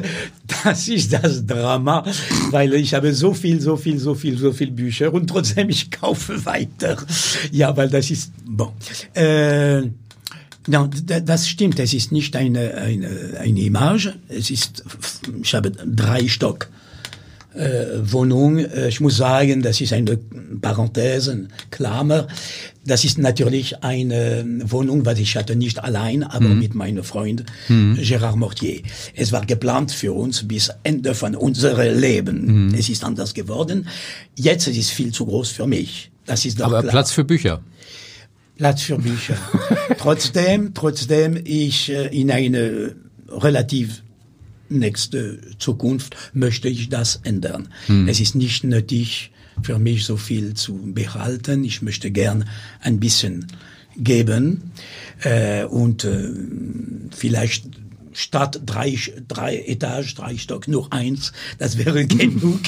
[0.64, 2.04] das ist das Drama,
[2.50, 5.90] weil ich habe so viel, so viel, so viel, so viel Bücher und trotzdem ich
[5.90, 6.96] kaufe weiter.
[7.50, 8.72] Ja, weil das ist, bon.
[9.14, 9.88] Äh,
[10.66, 11.78] das stimmt.
[11.78, 14.08] Es ist nicht eine, eine, eine Image.
[14.28, 14.84] Es ist,
[15.42, 16.68] ich habe drei Stock
[18.02, 18.58] Wohnung.
[18.58, 20.18] Äh, ich muss sagen, das ist eine
[20.60, 22.26] Parenthese, Klammer.
[22.84, 26.58] Das ist natürlich eine Wohnung, was ich hatte nicht allein, aber mhm.
[26.58, 27.98] mit meinem Freund mhm.
[28.00, 28.82] Gérard Mortier.
[29.14, 32.68] Es war geplant für uns bis Ende von unserem Leben.
[32.68, 32.74] Mhm.
[32.74, 33.86] Es ist anders geworden.
[34.36, 36.10] Jetzt ist es viel zu groß für mich.
[36.26, 36.92] Das ist doch aber klar.
[36.92, 37.60] Platz für Bücher.
[38.56, 39.36] Platz für Bücher.
[39.98, 42.94] trotzdem, trotzdem ich äh, in eine
[43.28, 44.02] relativ
[44.70, 47.68] nächste Zukunft möchte ich das ändern.
[47.86, 48.08] Hm.
[48.08, 51.64] Es ist nicht nötig für mich so viel zu behalten.
[51.64, 52.48] Ich möchte gern
[52.80, 53.46] ein bisschen
[53.96, 54.72] geben
[55.22, 56.30] äh, und äh,
[57.10, 57.64] vielleicht
[58.12, 58.96] statt drei,
[59.28, 62.60] drei Etage, drei Stock, nur eins, das wäre genug.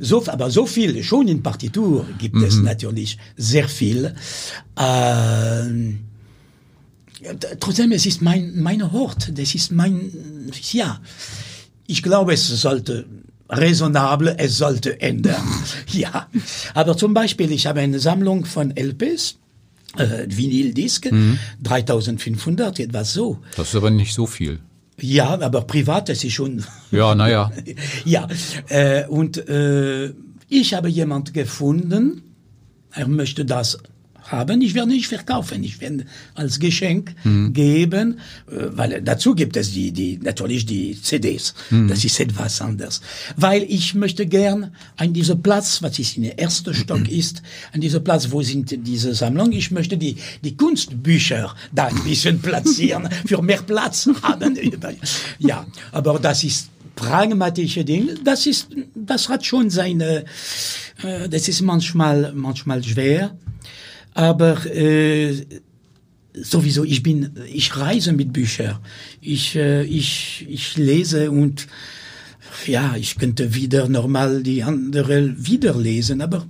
[0.00, 2.44] so, aber so viel, schon in Partitur gibt mhm.
[2.44, 4.14] es natürlich sehr viel.
[4.76, 5.94] Äh,
[7.60, 10.10] trotzdem, es ist mein, mein Hort, das ist mein,
[10.72, 11.00] ja,
[11.86, 13.06] ich glaube, es sollte
[13.48, 15.42] raisonable, es sollte ändern.
[15.92, 16.28] ja,
[16.74, 19.36] aber zum Beispiel, ich habe eine Sammlung von LPs,
[19.96, 21.38] äh, Vinyldisken, mhm.
[21.62, 23.38] 3500, etwas so.
[23.56, 24.60] Das ist aber nicht so viel.
[25.00, 26.64] Ja, aber privat, das ist schon.
[26.90, 27.52] Ja, naja.
[28.04, 28.26] ja,
[28.68, 30.12] äh, und äh,
[30.48, 32.22] ich habe jemand gefunden,
[32.92, 33.78] er möchte das
[34.30, 34.60] haben.
[34.62, 36.04] Ich werde nicht verkaufen, ich werde
[36.34, 37.52] als Geschenk mhm.
[37.52, 38.18] geben,
[38.50, 41.54] äh, weil dazu gibt es die, die natürlich die CDs.
[41.70, 41.88] Mhm.
[41.88, 43.00] Das ist etwas anders.
[43.36, 47.06] Weil ich möchte gern an dieser Platz, was ist in der ersten Stock mhm.
[47.06, 52.02] ist, an dieser Platz, wo sind diese Sammlungen, ich möchte die, die Kunstbücher da ein
[52.04, 54.58] bisschen platzieren, für mehr Platz haben.
[55.38, 58.14] ja, aber das ist pragmatische Dinge.
[58.24, 60.24] Das ist, das hat schon seine,
[61.02, 63.36] äh, das ist manchmal, manchmal schwer.
[64.18, 65.46] Aber äh,
[66.34, 68.78] sowieso, ich bin, ich reise mit Büchern.
[69.20, 71.68] Ich, äh, ich, ich lese und
[72.66, 76.46] ja, ich könnte wieder normal die andere wieder lesen, aber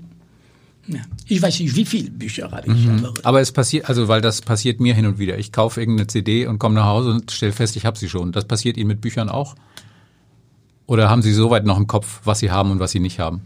[0.86, 2.86] ja, ich weiß nicht, wie viele Bücher habe ich.
[2.86, 3.04] Mhm.
[3.04, 5.36] Aber, aber, es passiert, also weil das passiert mir hin und wieder.
[5.36, 8.32] Ich kaufe irgendeine CD und komme nach Hause und stelle fest, ich habe sie schon.
[8.32, 9.56] Das passiert Ihnen mit Büchern auch?
[10.86, 13.42] Oder haben Sie soweit noch im Kopf, was Sie haben und was Sie nicht haben?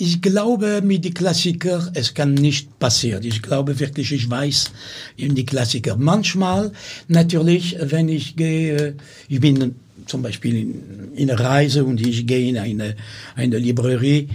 [0.00, 3.24] Ich glaube, mit den Klassikern, es kann nicht passieren.
[3.24, 4.70] Ich glaube wirklich, ich weiß
[5.16, 5.96] in die Klassiker.
[5.96, 6.72] Manchmal,
[7.08, 8.94] natürlich, wenn ich gehe,
[9.28, 9.74] ich bin
[10.06, 12.94] zum Beispiel in, in einer Reise und ich gehe in eine,
[13.34, 14.28] eine Librerie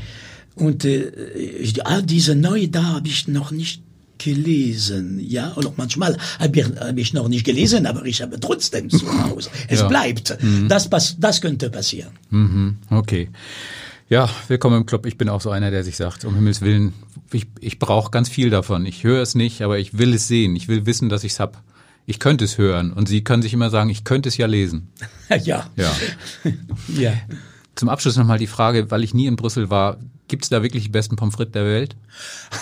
[0.56, 3.82] und äh, ich, ah, diese neue da habe ich noch nicht
[4.18, 8.90] gelesen, ja, oder manchmal habe ich, hab ich noch nicht gelesen, aber ich habe trotzdem
[8.90, 9.50] zu Hause.
[9.68, 9.88] Es ja.
[9.88, 10.38] bleibt.
[10.42, 10.68] Mhm.
[10.70, 12.12] Das, das könnte passieren.
[12.30, 12.78] Mhm.
[12.90, 13.30] Okay.
[14.10, 15.06] Ja, willkommen im Club.
[15.06, 16.94] Ich bin auch so einer, der sich sagt, um Himmels Willen,
[17.32, 18.86] ich, ich brauche ganz viel davon.
[18.86, 20.56] Ich höre es nicht, aber ich will es sehen.
[20.56, 21.64] Ich will wissen, dass ich es hab.
[22.06, 22.92] Ich könnte es hören.
[22.92, 24.92] Und Sie können sich immer sagen, ich könnte es ja lesen.
[25.30, 25.70] ja.
[25.78, 25.92] Ja.
[26.90, 27.14] ja.
[27.76, 29.98] Zum Abschluss nochmal die Frage, weil ich nie in Brüssel war,
[30.28, 31.96] Gibt es da wirklich die besten Pommes frites der Welt?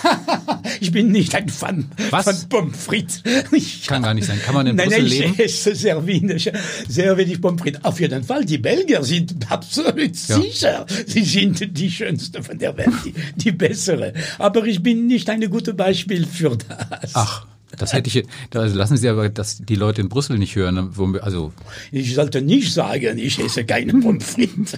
[0.80, 2.24] ich bin nicht ein Fan Was?
[2.24, 3.22] von Pommes frites.
[3.52, 4.40] Ich, Kann gar nicht sein.
[4.44, 5.34] Kann man in nein, Brüssel nein, leben?
[5.34, 6.50] Ich esse sehr wenig,
[6.88, 7.84] sehr wenig Pommes frites.
[7.84, 10.40] Auf jeden Fall, die Belgier sind absolut ja.
[10.40, 10.86] sicher.
[11.06, 14.12] Sie sind die schönste von der Welt, die, die bessere.
[14.38, 17.12] Aber ich bin nicht ein gutes Beispiel für das.
[17.14, 17.46] Ach.
[17.78, 20.90] Das hätte ich, also lassen Sie aber dass die Leute in Brüssel nicht hören.
[20.94, 21.54] Wo, also
[21.90, 24.76] ich sollte nicht sagen, ich esse keine Pommes frites.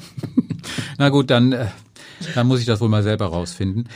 [0.96, 1.66] Na gut, dann äh,
[2.34, 3.88] dann muss ich das wohl mal selber rausfinden.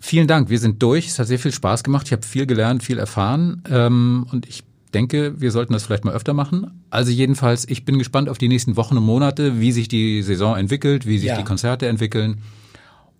[0.00, 1.06] Vielen Dank, wir sind durch.
[1.06, 2.06] Es hat sehr viel Spaß gemacht.
[2.06, 6.14] Ich habe viel gelernt, viel erfahren ähm, und ich denke, wir sollten das vielleicht mal
[6.14, 6.84] öfter machen.
[6.90, 10.56] Also jedenfalls, ich bin gespannt auf die nächsten Wochen und Monate, wie sich die Saison
[10.56, 11.36] entwickelt, wie sich ja.
[11.36, 12.40] die Konzerte entwickeln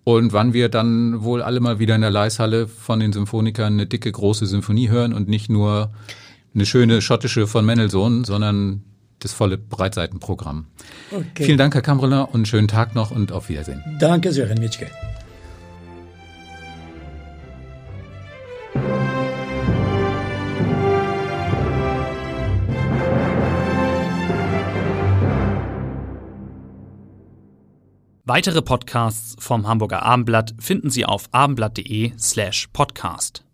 [0.03, 3.87] und wann wir dann wohl alle mal wieder in der Leishalle von den Symphonikern eine
[3.87, 5.91] dicke, große Symphonie hören und nicht nur
[6.53, 8.83] eine schöne schottische von Mendelssohn, sondern
[9.25, 10.67] das volle Breitseitenprogramm.
[11.11, 11.43] Okay.
[11.45, 13.83] Vielen Dank, Herr Kamrela, und einen schönen Tag noch und auf Wiedersehen.
[13.99, 14.87] Danke, Sören Mitschke.
[28.27, 33.44] Weitere Podcasts vom Hamburger Abendblatt finden Sie auf abendblatt.de slash podcast.